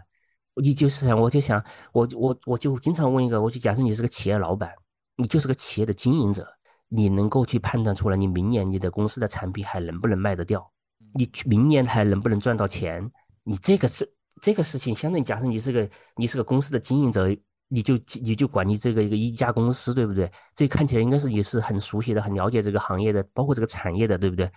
[0.63, 1.63] 你就是想，我就想，
[1.93, 4.73] 我我我就经常问一个，我就假设你是个企业老板，
[5.17, 6.47] 你就是个企业的经营者，
[6.89, 10.71] 你能够去判断出来，你明年你的公司的产品还能不能卖得掉？
[11.13, 13.11] 你明年还能不能赚到钱？
[13.43, 14.11] 你这个是
[14.45, 17.27] 这个事情，相当于假设你是个你是个公司的经营者，
[17.69, 20.31] 你就你就管你这个一个一家公司，对不对？
[20.55, 24.53] 这看起来应该是你是很熟悉的、很了解这个行业的，包括这个产业的，对不对？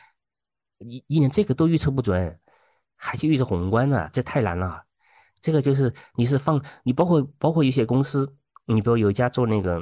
[0.79, 2.38] 你你连这个都预测不准，
[2.97, 4.09] 还去预测宏观呢？
[4.11, 4.83] 这太难了。
[5.39, 8.29] 这个就是你是放你包括包括一些公司，
[8.65, 9.81] 你比如有一家做那个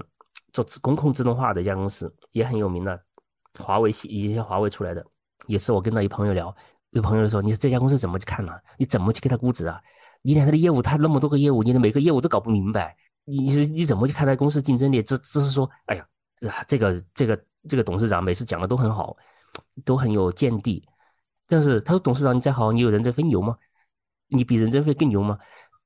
[0.53, 3.01] 做自工控自动化的一家公司，也很有名的，
[3.60, 5.03] 华为系一些华为出来的，
[5.47, 6.56] 也是我跟到一朋友聊，
[6.91, 9.82] 有朋友说你这家公司怎么去看呢、你怎么去给他估值啊？
[10.26, 14.99] 你连他的业务，他那么多个业务，你的每个业务都搞不明白，你你你怎么去看待公司竞争力？
[15.03, 16.03] 只只是说，哎呀，
[16.67, 19.15] 这个这个这个董事长每次讲的都很好，
[19.86, 20.84] 都很有见地，
[21.47, 23.55] 但是他说董事长你再好，你有任正非牛吗？
[24.28, 25.38] 你比任正非更牛吗？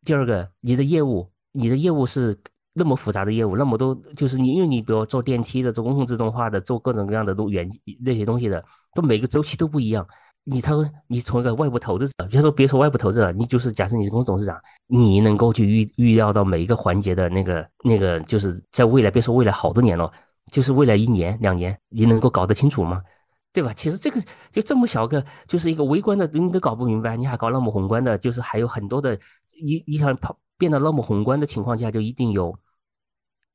[0.06, 2.40] 第二个，你的业务，你的业务是
[2.72, 7.70] 那么复杂的业务，那么多，就是你，因为你比如做电梯的，做公控自动化的，做各种各样的都远
[8.00, 8.64] 那些东西的，
[8.96, 10.08] 都每个周期都不一样。
[10.46, 20.12] 你他说你从一个外部投资者，别说别说外部投资者，你就是假设你是公司董事长，你能够去预预料到每一个环节的那个那个，就是在未来别说未来好多年了，
[20.52, 23.02] 就是未来一年两年，你能够搞得清楚吗？
[23.52, 23.74] 对吧？
[23.74, 24.22] 其实这个
[24.52, 29.18] 就这么小个，就是一个微观的，你都搞不明白，你还搞那么宏观的，就是还有很多的，
[29.64, 32.56] 你你想跑变得那么宏观的情况下，就一定有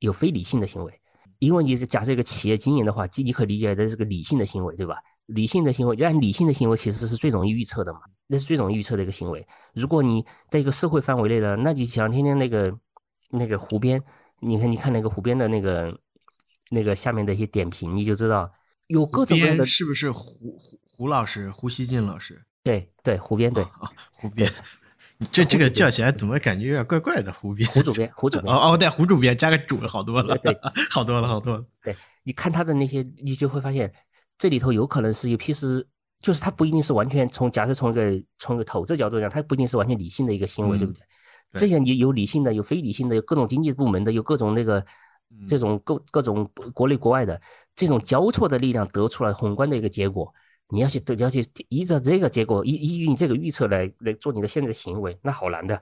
[0.01, 1.01] 有非理性的行为，
[1.39, 4.97] 因为你是假设一个企业经营的话，你可理解的是个理性的行为，对吧？
[5.27, 9.47] 理性的行为，按理性的行为其实是最容易预测的嘛，那是最容易预测的一个行为。
[9.73, 12.77] 如果你在一个社会范围内的，那你想天天那个
[13.31, 14.03] 那个湖边，
[14.41, 15.99] 你看你看那个湖边的那个
[16.71, 18.53] 那个下面的一些点评，你就知道
[18.89, 19.65] 有各种各样的。
[19.65, 22.45] 是不是胡胡胡老师胡锡进老师？
[22.63, 24.53] 对对，湖边对啊，湖边。
[25.33, 27.33] 这这个叫起来怎么感觉有点怪怪的？
[27.33, 30.55] 湖边胡主编，胡主编哦哦，对，胡主编加个主好多了，对，
[30.91, 31.65] 好多了，好多了。
[31.83, 33.91] 对，你看他的那些，你就会发现。
[34.37, 35.87] 这里头有可能是一批是，
[36.21, 41.03] 就是它不一定是完全从假设从一个从一个投资角度讲，它不一定是完全理性的一个行为，对不对？
[41.53, 44.85] 这些你有理性的，有非理性的，有各种经济部门的，有各种那个
[45.47, 47.41] 这种各各种国内国外的
[47.77, 50.35] 这种交错的力量得出来宏观的一个结果，
[50.71, 55.81] 你要去你要去依照这个结果依依据你这个预测来来做你的现在的行为，那好难的。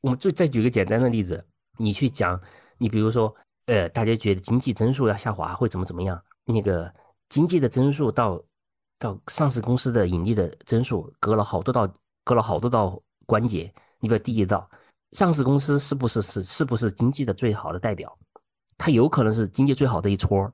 [0.00, 1.44] 我们最再举个简单的例子，
[1.76, 2.40] 你去讲，
[2.78, 3.34] 你比如说，
[3.66, 6.18] 呃，大家觉得经济增速要下滑会怎么怎么样？
[6.46, 6.90] 那个。
[7.30, 8.42] 经济的增速到
[8.98, 11.90] 到上市公司的盈利的增速，隔了好多道，
[12.24, 13.72] 隔了好多道关节。
[14.00, 14.68] 你比如第一道，
[15.12, 18.14] 上市公司是不是是是不是经济的最好的代表？
[18.76, 20.52] 它有可能是经济最好的一撮，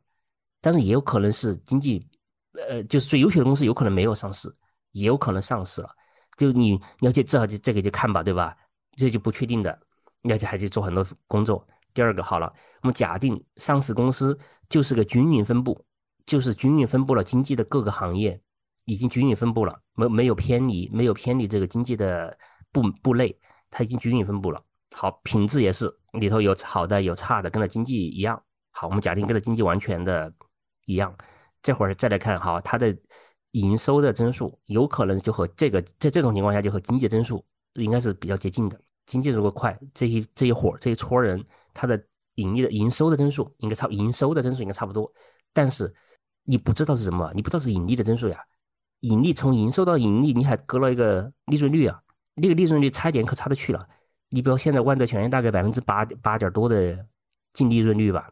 [0.60, 2.06] 但是也有可能是经济，
[2.68, 4.54] 呃，就是最优秀的公司有可能没有上市，
[4.92, 5.88] 也有可能上市了。
[6.36, 8.54] 就你你要去这就这个就看吧，对吧？
[8.96, 9.78] 这就不确定的，
[10.20, 11.66] 你要去还去做很多工作。
[11.94, 12.52] 第二个好了，
[12.82, 15.85] 我们假定上市公司就是个均匀分布。
[16.26, 18.38] 就是均匀分布了经济的各个行业，
[18.84, 22.36] 已经均匀分布了，没没有偏离，没有偏离这个经济的
[22.72, 23.38] 部部类，
[23.70, 24.60] 它已经均匀分布了。
[24.96, 28.42] 好，品质也是里头有好的有差的，跟它经济一样。
[28.72, 30.32] 好，我们假定跟它经济完全的
[30.86, 31.16] 一样，
[31.62, 32.96] 这会儿再来看，好，它的
[33.52, 38.80] 营收的增速有可能就和这个在这种情况下就和经济增速应该是比较接近的。
[39.06, 42.02] 经济如果快，这一这一伙这一撮人，它的
[42.34, 45.08] 盈利的营收的增速应该差，营收的增速应该差不多，
[45.52, 45.94] 但是。
[46.46, 48.42] 你不知道是什么，你不知道是盈利的增速呀。
[49.00, 52.00] 盈利从营收到盈利，你还隔了一个利润率啊，
[52.34, 53.86] 那个利润率差一点可差得去了。
[54.30, 57.04] 你比如现在万德全大概百分之八八点多的
[57.52, 58.30] 净利润率吧，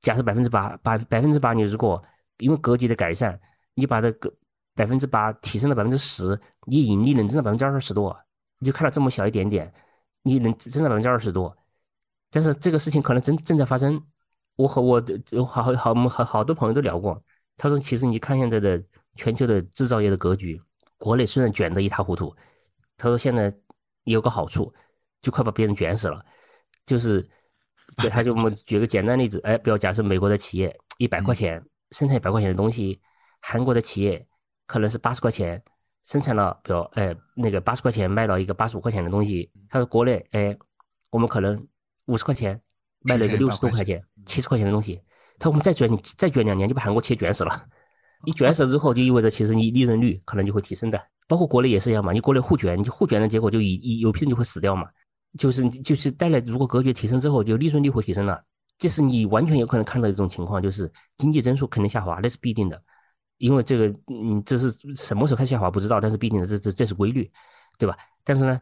[0.00, 2.02] 假设百分之八百百分之八，你如果
[2.38, 3.38] 因为格局的改善，
[3.74, 4.32] 你把这个
[4.74, 8.16] 百分之八提升到百分之十，你盈利能增长百分之二十多，
[8.58, 9.72] 你就看到这么小一点点，
[10.22, 11.56] 你能增长百分之二十多，
[12.30, 14.00] 但是这个事情可能正正在发生。
[14.56, 17.22] 我和我的好好好我们好好多朋友都聊过。
[17.56, 18.82] 他说：“其实你看现在的
[19.14, 20.60] 全球的制造业的格局，
[20.98, 22.34] 国内虽然卷得一塌糊涂，
[22.98, 23.50] 他说现在
[24.04, 24.72] 有个好处，
[25.22, 26.22] 就快把别人卷死了。
[26.84, 27.26] 就是，
[28.10, 33.00] 他就我们举个简单例子，哎，比如假设美国的企业一百块钱生产一百块钱的东西，
[33.40, 34.26] 韩国的企业
[34.66, 35.62] 可能是八十块钱
[36.04, 40.54] 生产了，比如哎那个八十块钱卖到一个八十五块钱的东西，他说国内哎
[41.08, 41.66] 我们可能
[42.04, 42.60] 五十块钱
[43.00, 45.00] 卖了一个六十多块钱、七十块钱的东西。”
[45.38, 47.68] 他我们再卷你再卷两年就把韩国企业卷死了，
[48.24, 54.88] 你卷死之后就意味着其实你利润率可能就会提升的，包括国内也是一样嘛，你国内互卷，你就互卷的结果就一一有批人就会死掉嘛，
[55.38, 58.42] 就是就是带来如果格局提升之后，就利润率会提升了，
[58.78, 62.82] 这是你完全有可能看到一种情况，就是经济增速肯定下滑，那是必定的，
[63.38, 67.30] 因为这个嗯这是什么时候开始下滑不知道，但是必定的这这这是规律，
[67.78, 67.96] 对吧？
[68.24, 68.60] 但是呢，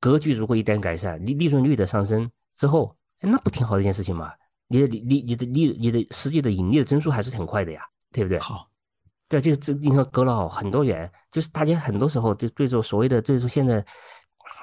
[0.00, 4.32] 格局如果一旦改善，利利润率的上升之后，那不挺好的一件事情吗？
[4.68, 8.38] 你的利利你的利你的实际的盈利的增速还是挺快的呀，对不对？
[8.38, 8.68] 好，
[9.28, 13.84] 对，就是这你说隔了很多年，就是大家很多时候就对着所谓的对着现在，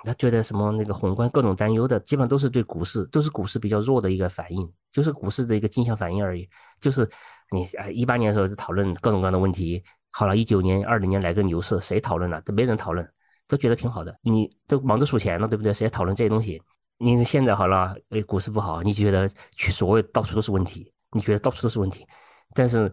[0.04, 6.48] 他觉得什么那个宏观各种担忧的，基本上都是对股市都是股市比较弱的一个反应，就是股市的一个镜像反应而已。
[6.82, 7.10] 就是
[7.52, 9.82] 你啊，一八年的时候是讨论各种各样的问题，
[10.12, 12.42] 好了，一九年、二零年来个牛市，谁讨论了？
[12.42, 13.08] 都没人讨论，
[13.48, 14.14] 都觉得挺好的。
[14.22, 15.74] 你都忙着数钱了，对不对？
[15.74, 16.62] 谁讨论这些东西？
[17.04, 22.08] 你现在好了，哎，股市不好，你觉得去所谓到处都是问题，你觉得到处都是问题。
[22.54, 22.90] 但是，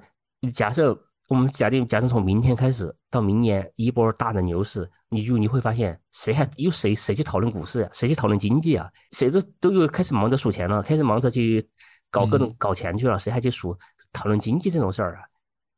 [0.53, 7.89] 假设我们假定，假设从明天开始到明年一波大的牛市，你就你会发现，谁还有谁谁去讨论股市呀？
[7.93, 8.91] 谁去讨论经济啊？
[9.13, 11.65] 谁这都又开始忙着数钱了，开始忙着去
[12.11, 13.79] 搞各种搞钱去了，谁还去数
[14.13, 15.23] 讨论经济这种事儿啊？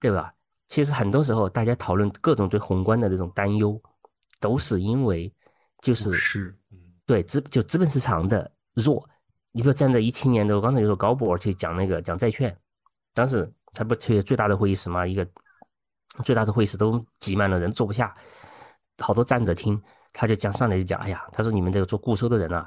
[0.00, 0.32] 对吧？
[0.68, 3.78] 其实很多时候大家讨论各种对宏观的这种担忧，
[4.40, 5.30] 都是因为
[5.82, 6.58] 就是是。
[7.12, 9.06] 对资就资本市场的弱，
[9.50, 12.56] 你比如站在一七年的，我刚才就说高博去讲那个讲债券，
[13.12, 15.28] 当时他不去最大的会议室嘛，一个
[16.24, 18.14] 最大的会议室都挤满了人，坐不下，
[18.96, 19.78] 好多站着听，
[20.14, 22.66] 他就讲上来就讲，哎呀，他说你们这个做固收的人啊，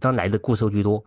[0.00, 1.04] 当来的固收居多，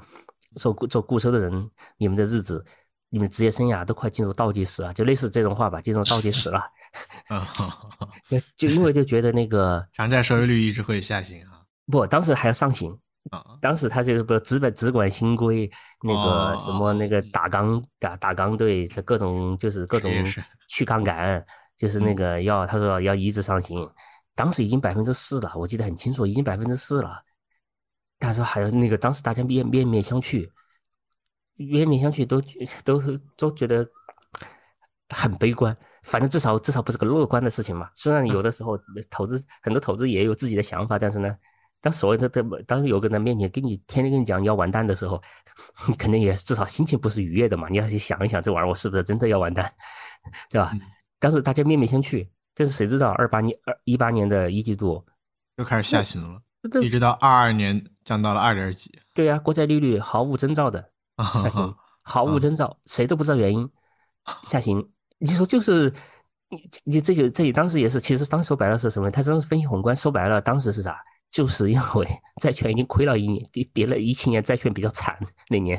[0.58, 2.64] 做做固收的人，你们的日子
[3.10, 6.62] 你们职业生涯都快进入倒计时了，就类似这种话吧，进入倒计时了。
[7.28, 7.50] 啊，
[8.30, 11.57] 就就因为就觉得那个长债收益率一直会下行啊。
[11.90, 12.98] 不，当时还要上行。
[13.30, 15.70] 啊，当时他就是不只本只管新规，
[16.02, 20.10] 那个什么那个打钢打打钢队，这各种就是各种
[20.70, 21.46] 去杠杆，
[21.78, 23.86] 就是那个要他说要一直上行。
[24.34, 27.22] 当时已经百分之四了，我记得很清楚，已经百分之四了。
[28.18, 30.50] 他说还有那个当时大家面面面相觑，
[31.56, 32.42] 面面相觑都
[32.86, 33.86] 都都觉得
[35.10, 35.76] 很悲观。
[36.04, 37.90] 反正至少至少不是个乐观的事情嘛。
[37.94, 38.80] 虽然有的时候
[39.10, 41.36] 投资很多投资也有自己的想法，但是呢。
[41.80, 45.22] 当所谓的这当有个人面前跟你天天跟你讲你要完蛋的时候，
[45.88, 47.68] 你 肯定也至少心情不是愉悦的嘛。
[47.70, 49.72] 你要去想一想，这玩意儿我是不是真的要完蛋，
[50.50, 50.74] 对吧？
[51.20, 55.04] 当时大家面面相觑，但是谁知道二八年二一八年的一季度
[55.58, 56.42] 又开始下行了，
[56.82, 58.92] 一直到二二年降到了二点几。
[59.14, 60.92] 对呀，国债利率毫无征兆的
[61.42, 63.68] 下行，毫无征兆，谁都不知道原因
[64.44, 64.88] 下行。
[65.20, 65.92] 你说就是
[66.50, 69.10] 你你这就这当时也是，其实当时说白了是什么？
[69.10, 71.00] 他当时分析宏观说白了，当时是啥？
[71.32, 72.08] 就是因为
[72.42, 75.18] 债券已经亏了一年，跌跌了一七年债券比较惨
[75.50, 75.78] 那年，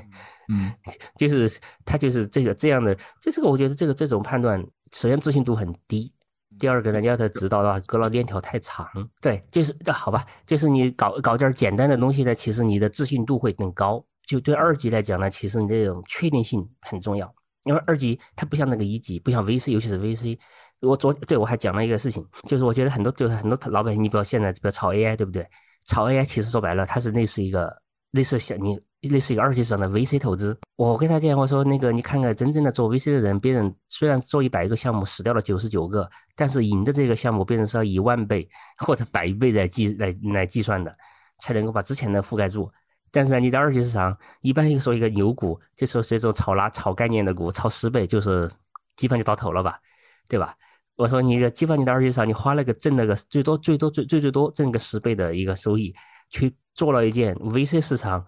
[0.49, 0.73] 嗯，
[1.19, 1.51] 就是
[1.85, 6.13] 他就是这个这样的，就这是个我觉得这个这种判断，首先自信度很低，
[6.59, 8.87] 第二个呢，你要他指导的话，隔了链条太长，
[9.21, 14.05] 对，就是这好吧，就是你搞搞点简单的东西呢，其实你的自信度会更高。
[14.27, 17.35] 就对二级来讲呢，其实你这种确定性很重要，
[17.65, 20.39] 因为二级它不像那个一级，不像 VC，尤其是 VC。
[20.81, 25.47] 我昨对我还讲了一个事情，就是我觉得很多就是很多老百姓，你比如现在比如炒 AI，对不对？
[25.87, 27.75] 炒 AI 其实说白了，它是类似一个
[28.13, 30.57] 类似像你类似一个二级市场的 VC 投资。
[30.77, 38.49] 我跟他讲，我说那个你看看真正的做 VC 的人，别人虽然做一百个项目死掉了九十九个，但是赢的这个项目别人是要以万倍
[38.79, 40.95] 或者百倍来计来来计算的，
[41.41, 42.71] 才能够把之前的覆盖住。
[43.11, 48.51] 但是呢，你在二级市场，一般一说一个牛股，就说这种炒拉炒概念的股，炒十倍就是
[48.97, 49.81] 基本就到头了吧，
[50.29, 50.55] 对吧？
[50.99, 55.95] 我说你个基本你的二级市场，你花了个挣了个最多最多最最最多挣个十倍的一个收益，
[56.29, 58.27] 去做了一件 VC 市场，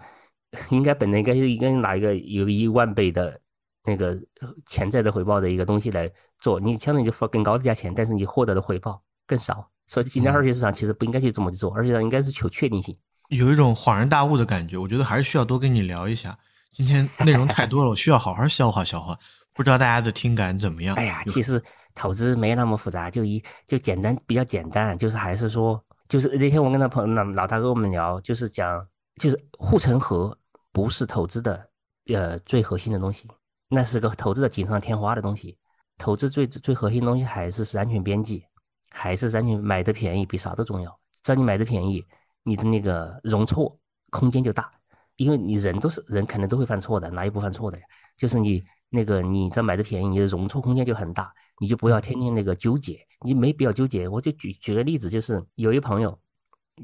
[0.71, 3.41] 应该本来应该应该拿一个有一万倍的
[3.85, 4.17] 那个
[4.67, 6.09] 潜在的回报的一个东西来
[6.39, 9.69] 做，你相当于就付更高的价钱，但是你获得的回报更少。
[9.89, 12.97] 所以今天二级市场其实不应该去这么去做，二级市场应该是求确定性。
[13.31, 16.39] 有一种恍然大悟的感觉，我觉得还是需要多跟你聊一下。
[16.73, 19.19] 今天内容太多了，我需要好好消化消化。
[19.53, 20.95] 不知道大家的听感怎么样？
[20.95, 21.61] 哎呀，其实。
[21.95, 28.87] 投资没那么复杂，就一就简单，比较简单，就是还是说，就是那天我跟他朋老老大跟我们聊，就是讲，
[29.17, 30.37] 就是护城河
[30.73, 31.69] 不是投资的
[32.07, 33.29] 呃最核心的东西，
[33.69, 35.57] 那是个投资的锦上添花的东西。
[35.99, 38.43] 投资最最核心的东西还是是安全边际，
[38.91, 40.99] 还是安全买的便宜比啥都重要。
[41.23, 42.03] 只要你买的便宜，
[42.43, 43.79] 你的那个容错
[44.09, 44.73] 空间就大，
[45.17, 47.85] 因为你人都是人，肯定都会犯错的，哪一不犯错的呀？
[48.17, 51.33] 就是你那个你这买的便宜，你的容错空间就很大。
[51.63, 54.09] 你就不要天天那个纠结，你没必要纠结。
[54.09, 56.19] 我就举举个例子，就是有一朋友，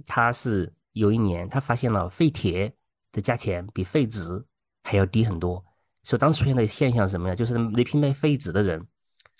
[0.05, 2.71] 他是有一年他发现了废铁
[3.11, 4.45] 的价钱比废纸
[4.85, 5.65] 还要低很多，
[6.03, 7.35] 所以当时出现的现象是什么呀？
[7.35, 8.87] 就是那批卖废纸的人，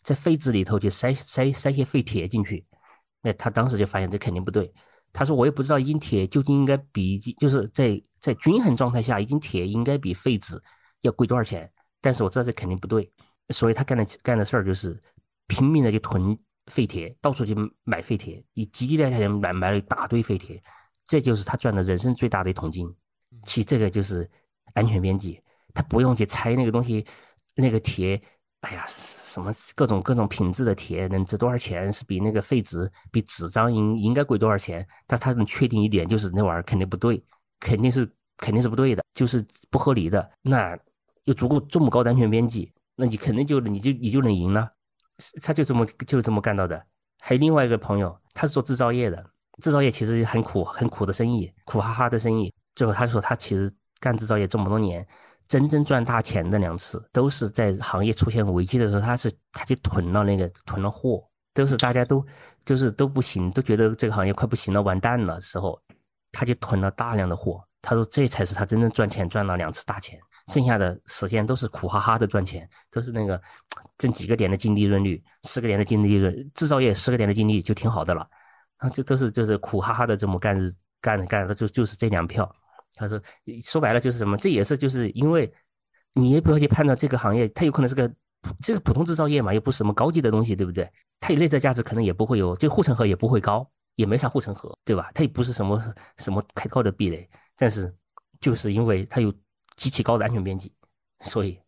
[0.03, 2.65] 在废纸里头去塞塞塞些废铁进去，
[3.21, 4.73] 那他当时就发现这肯定不对。
[5.13, 10.59] 他说我也不知道一斤铁究竟应该比就是在在均衡状态下，一斤铁应该比废纸
[11.03, 11.71] 要贵多少钱，
[12.07, 13.11] 但是我知道这肯定不对，
[13.51, 14.97] 所以他干的干的事儿就是。
[15.49, 16.37] 拼命的去囤
[16.73, 17.55] 废铁，到处去
[17.85, 20.61] 买废铁，以极低的价钱买买了一大堆废铁，
[21.07, 22.85] 这就是他赚的人生最大的一桶金。
[23.45, 24.29] 其实这个就是
[24.75, 25.41] 安全边际，
[25.73, 27.07] 他不用去猜那个东西，
[27.55, 28.21] 那个铁，
[28.63, 34.85] 哎呀，什么各种各种品质的铁能值多少钱，是比那个废纸、比纸张应应该贵多少钱？
[35.07, 37.23] 但他能确定一点，就是那玩意儿肯定不对，
[37.61, 38.05] 肯定是
[38.39, 40.29] 肯定是不对的，就是不合理的。
[40.43, 40.77] 那
[41.27, 44.69] 有足够这么高的安全边际，那你肯定就你就你就能赢了。
[45.43, 46.83] 他就这么就这么干到的。
[47.21, 49.25] 还有另外一个朋友，他是做制造业的，
[49.63, 52.53] 制造业其实很苦，很苦的生意，苦哈哈的生意。
[52.75, 55.07] 最后他说，他其实干制造业这么多年，
[55.49, 62.25] 真正赚大钱的两次，都是在行业出现危机的时候，他是他就囤了那个囤了货，都是大家都
[62.65, 65.81] 就是都不行，都觉得这个行业快不行了，完蛋了时候，
[66.31, 67.61] 他就囤了大量的货。
[67.83, 70.21] 他说，这才是他真正赚钱赚了两次大钱。
[70.53, 73.41] 剩下的时间都是苦哈哈的赚钱，都是那个
[73.99, 78.29] 挣几个点的净利润率，十个点的净利润，制造业十个点的净利就挺好的了。
[78.77, 82.49] 啊，这都是就是苦哈哈的这么干日干干的，就就是这两票。
[82.95, 83.21] 他说
[83.61, 85.53] 说白了就是什么，这也是就是因为
[86.15, 88.09] 你也不要去判断这个行业，它有可能是个
[88.63, 90.89] 这个普通制造业嘛，又不是什么高级的东西，对不对？
[91.19, 95.11] 它有内在价值可能也不会有，这护城河也不会高，也没啥护城河，对吧？
[95.13, 95.83] 它也不是什么
[96.19, 97.93] 什么太高的壁垒，但是
[98.41, 99.35] 就是因为它有。
[99.77, 100.73] 极其高的安全边际，
[101.21, 101.59] 所以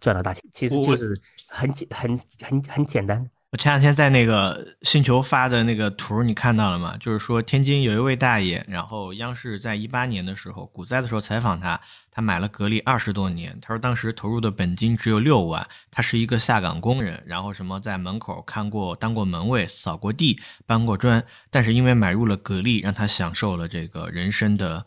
[0.00, 1.18] 赚了大钱，其实就是
[1.48, 3.28] 很简很很很简单。
[3.50, 6.94] 我前两天在那个星球发的那个图，你看到了吗？
[6.98, 11.80] 就是说天津有一位大爷，然后央视在一八年的时候股灾的时候采访他，
[12.10, 24.84] 他买了格力二十多年，他说当时投入的本金只有六万，他是一个下岗工人，然后什么在门口看过、当过门卫、扫过地、搬过砖，但是因为买入了格力，让他享受了这个人生的。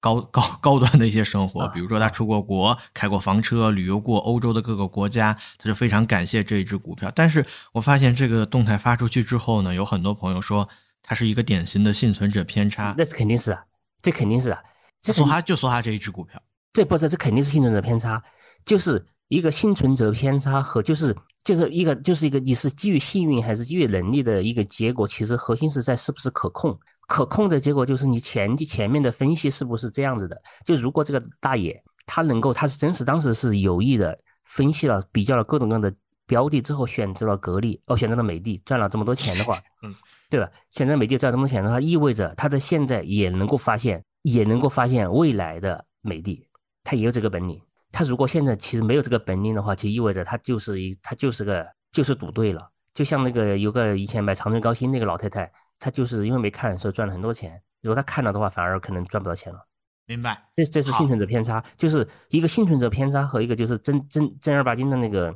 [0.00, 7.10] 高高 高端的一些生活，比如说他出过国，开过房车，旅游过欧洲的各个国家，他就非常感谢这一只股票。
[7.14, 10.68] 但是我发现这个动态发出去之后呢，有很多朋友说
[11.02, 12.94] 它是一个典型的幸存者偏差。
[12.96, 13.62] 那肯定是啊，
[14.02, 14.60] 这肯定是啊，
[15.02, 16.40] 这说他就说哈这一只股票，
[16.72, 18.22] 这不是这肯定是幸存者偏差，
[18.64, 26.78] 就是一个幸存者偏差和就是就是一个就是一个你是基于幸运还是基于能力的一个结果，其实核心是在是不是可控。
[27.08, 30.40] 可控的结果就是你前前面的分析是不是这样子的？
[30.64, 35.92] 就如果这个大爷他能够，他是真实当时是有意的分析了、比较了各种各样的
[36.26, 39.94] 标的之后，选择了格力，哦，选择了美的，赚了这么多钱的话， 嗯，
[40.28, 40.50] 对吧？
[40.70, 46.46] 选择美的赚这么多钱的话，意味着他的现在也能够发现，也能够发现未来的美的，
[46.84, 47.58] 他也有这个本领。
[47.90, 52.68] 他如果现在其实没有这个本领的话，就意味着他就是一，他就是个就是赌对了。
[52.92, 55.50] 就像那个有个以前买长春高新那个老太太。
[55.78, 57.60] 他就是因为没看，所以赚了很多钱。
[57.80, 59.64] 如果他看了的话，反而可能赚不到钱了。
[60.06, 60.42] 明白？
[60.54, 65.32] 这这是幸存者偏差，就是一个幸存者偏差和一个就是真真正儿八经的那个，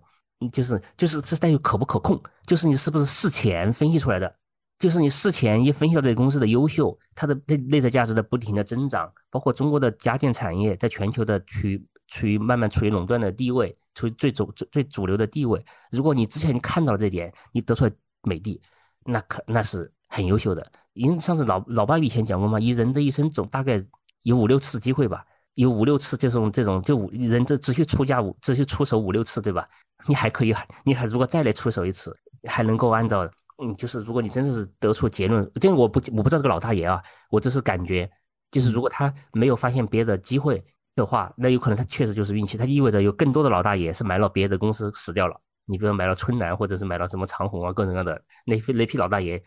[0.50, 4.34] 就是就是这带有可不可控，就是你是不是事前分析出来的，
[4.78, 15.62] 就是你事前一分析到这个公司的优秀，它的内内在价值的不停的增长，包括中国的家电产业在全球的处于处于慢慢处于垄断的地位，处于最主最最主流的地位。
[15.90, 18.58] 如果你之前你看到了这点，你得出来美的，
[19.04, 19.92] 那可那是。
[20.12, 23.82] 很优秀的，因为上次老老爸以前讲过嘛，一人的一生总大概
[24.24, 29.66] 有五六次机会吧，有五六次这种这种就五人这只需出价五只需出手五六次，对吧？
[30.06, 30.54] 你还可以，
[30.84, 32.14] 你还如果再来出手一次，
[32.46, 33.26] 还能够按照
[33.62, 38.10] 嗯，就是如果你真的是得出结论，这我不我不知道这个老大爷啊，我只是感觉，
[38.50, 40.62] 就是如果他没有发现别的机会
[40.94, 49.42] 的话，那有可能他确实就是运气，他意味着有更多的老大爷是买了别的公司死掉了，你比如买了春兰或者是买了什么长虹啊，各种各样的那那批老大爷。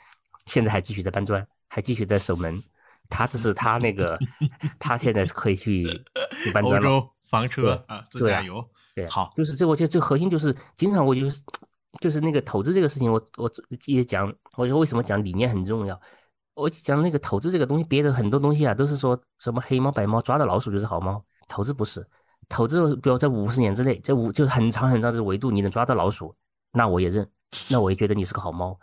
[0.45, 2.61] 现在还继续在搬砖，还继续在守门。
[3.07, 4.17] 他只是他那个，
[4.79, 5.83] 他现在是可以去
[6.43, 6.89] 去搬砖了。
[6.89, 8.67] 欧洲房车啊，自驾游。
[8.95, 11.41] 对，好，就是这，我觉得这核心就是，经常我就是
[11.99, 13.51] 就是那个投资这个事情，我我
[13.85, 15.99] 也讲，我说为什么讲理念很重要。
[16.55, 22.03] 我讲那个投资这个东西，别的很多东西啊，都是说什么黑猫白猫抓到老鼠就是好猫，投资不是。
[22.49, 26.35] 投资比如在五十年之内，在五就是很长很长的维度，你能抓到老鼠，
[26.71, 27.29] 那我也认，
[27.69, 28.79] 那我也觉得你是个好猫。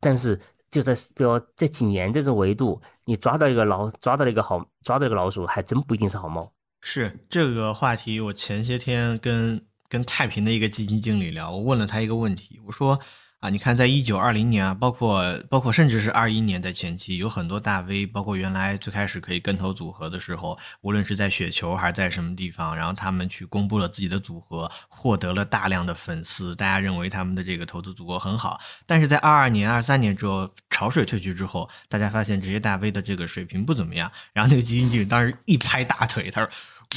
[0.00, 0.40] 但是。
[0.72, 6.52] 就在比如这几年这种维度，你抓到一个老抓到一个好抓到一个老鼠，还真不一定是好猫。
[6.80, 12.98] 是这个话题，我前些天跟跟太平的一个基金经理聊，我问了他一个问题，我说。
[13.42, 28.60] 啊，你看，在一九二零年啊，包括包括甚至是二一年的前期，有很多大 V，包括原来最开始可以跟投组合的时候，无论是在雪球还是在什么地方，然后他们去公布了自己的组合，获得了大量的粉丝，大家认为他们的这个投资组合很好。
[28.86, 34.08] 但是在二二年、二三年之后，潮水退去之后，大家发现这些大 V 的这个水平不怎么样。
[34.32, 36.48] 然后那个基金经理当时一拍大腿，他说：“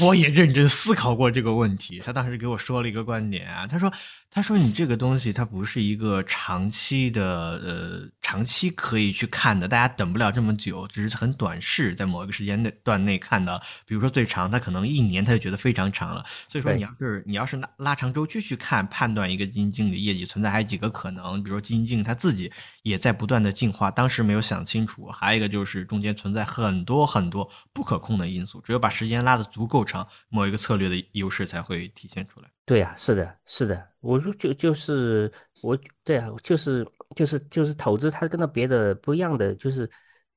[0.05, 3.91] 我也认真思考过这个问题。”他当时给我说了一个观点啊，他说。
[4.35, 7.23] 他说：“你这个东西，它不是一个长期的，
[7.63, 9.65] 呃，长期可以去看的。
[9.65, 13.57] 大家等不了这么久，只是很短视，在某一个时间内段内看到。
[13.85, 16.21] 比如说最长，他可能一年，他就觉得非常长了。
[16.49, 21.41] 所以说，你要是你要是拉拉长周期去看，判断一个基金经理的业绩，存在还有几个可能。
[21.41, 22.51] 比如说基金经理他自己
[22.83, 25.07] 也在不断的进化，当时没有想清楚。
[25.07, 35.31] 还有一个就是中间存在很多很多不可控的因素，只有把时间拉的足够长，某一个策略的优势才会体现出来。”对呀，是的，是的，我说就就是
[35.63, 36.85] 我，对啊，就是
[37.15, 39.89] 就是就是投资，它跟那别的不一样的，就是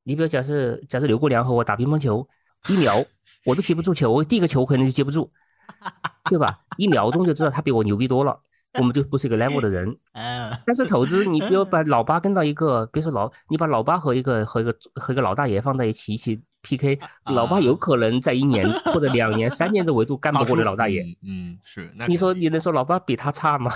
[0.04, 2.26] 你比如假设假设刘国梁和我打乒乓球，
[2.68, 2.94] 一秒
[3.44, 5.30] 我都接不住球，我第一个球可能就接不住，
[6.30, 6.60] 对吧？
[6.78, 8.40] 一秒钟就知道他比我牛逼多了。
[8.78, 9.96] 我们就不是一个 level 的人，
[10.66, 16.38] 但是投资，你比如把老八跟到一个，别说老，你把老八和一个和一个和一个老大爷放在一起一起
[16.68, 21.02] PK，老爸有可能在一年或者两年、三年的维度干不过这老大爷。
[21.22, 21.90] 嗯，是。
[22.06, 23.72] 你说你能说老爸比他差吗？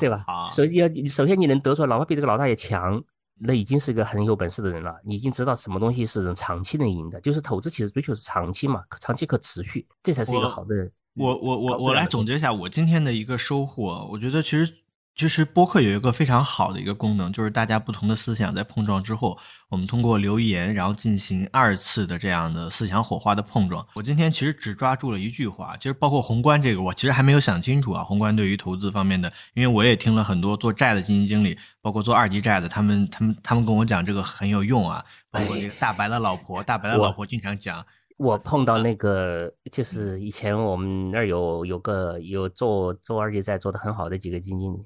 [0.00, 0.24] 对吧？
[0.48, 3.02] 首先要首先你能得出来老爸比这个老大爷强，
[3.38, 4.94] 那已经是一个很有本事的人了。
[5.04, 10.90] 你已经知道什么东西是长期能赢的，就是投资其实追求是长期嘛，长期可持续，这才是一个好的人。
[11.14, 14.08] 我我我我来总结一下我今天的一个收获。
[14.10, 14.72] 我觉得其实
[15.16, 19.38] 其实播客有一个非常好的一个功能，就是大家不同的思想在碰撞之后，
[19.70, 23.86] 我们通过留言，然后进行二次的这样的思想火花的碰撞。
[23.94, 28.04] 我今天其实只抓住了一句话，其实包括宏观这个，我其实还没有想清楚啊。
[28.04, 35.02] 宏观对于投资方面的，因为我也听了很多做债的基金经理，包括做二级债的，他们他们他们跟我讲这个很有用啊。
[35.30, 37.82] 包括这个大白的老婆，大白的老婆经常讲。
[38.18, 44.84] 我碰到那个，就是以前我们那儿有有个有做做二级债做的很好的几个基金经理。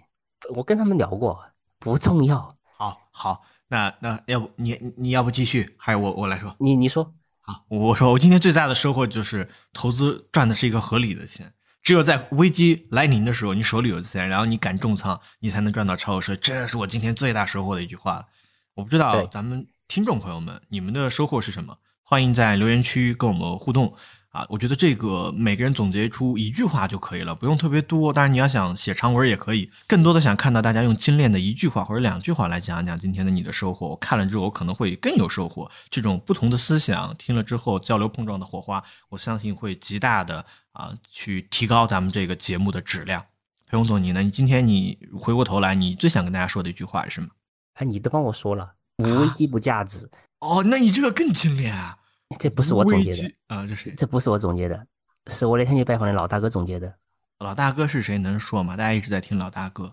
[0.54, 1.44] 我跟他们聊过，
[1.78, 2.54] 不重要。
[2.76, 6.54] 好，好，那那要不你你要不继续，还是我我来说？
[6.58, 7.12] 你你说。
[7.40, 11.52] 好，我说我今天最大的收获就是投资赚的是一个合理的钱。
[11.82, 16.36] 只有在危机来临的时候，你手里有钱，然后你敢重仓，你才能赚到超额收益。
[16.36, 18.26] 这是我今天最大收获的一句话。
[18.74, 21.78] 我不知道咱们听众朋友们，你们的收获是什么？
[22.02, 23.94] 欢迎在留言区跟我们互动。
[24.31, 28.12] 啊，我觉得这个每个人总结出一句话就可以了，不用特别多。
[28.12, 29.69] 当然，你要想写长文也可以。
[29.89, 33.89] 更多的想看到大家用精炼的一句话或者两句话来讲一讲今天的你的收获。
[33.89, 35.69] 我看了之后，我可能会更有收获。
[35.90, 43.20] 这种不同的思想听了之后交流碰撞的火花，我相信会极大的啊去提高咱们这个节目的质量。
[43.66, 44.23] 裴勇总，你呢？
[44.23, 47.28] 你今天你回过头来，你最想跟大家说的一句话是什么？
[47.74, 50.09] 哎，你都帮我说了，无危机不价值。
[50.39, 51.97] 哦，那你这个更精炼啊。
[52.39, 54.86] 这不是我总结的啊，这是这不是我总结的，
[55.27, 56.94] 是我那天去拜访的老大哥总结的。
[57.39, 58.19] 老大哥是谁？
[58.19, 58.77] 能说吗？
[58.77, 59.93] 大家一直在听老大哥。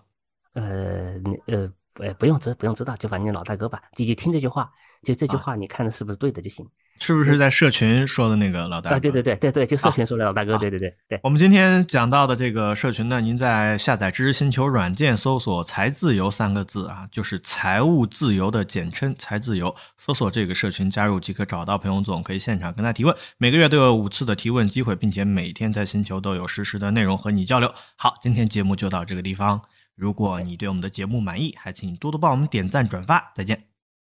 [0.52, 1.14] 呃，
[1.46, 4.70] 呃，呃，不用知，不用知道，就反正老大哥吧，你就听这句话，
[5.02, 6.68] 就这句话，你看的是不是对的就行。
[7.00, 8.96] 是不是在社群说的那个老大哥？
[8.96, 11.20] 啊，对对对对对，就社群说的老大哥，对对对对。
[11.22, 27.72] 我们今天讲到的这个社群呢，您在下载知识星球软件搜索“财自由”三个字啊，就是财务自由的简称“财自由”，搜索这个社群加入即可找到裴勇总，可以现场跟他提问，每个月都有五次的提问机会，并且每天在星球都有实时的内容和你交流。
[27.96, 29.60] 好，今天节目就到这个地方，
[29.94, 33.64] 如果你对我们的节目满意，还请多多帮我们点赞转发，再见。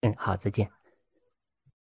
[0.02, 0.83] 嗯，好，再见。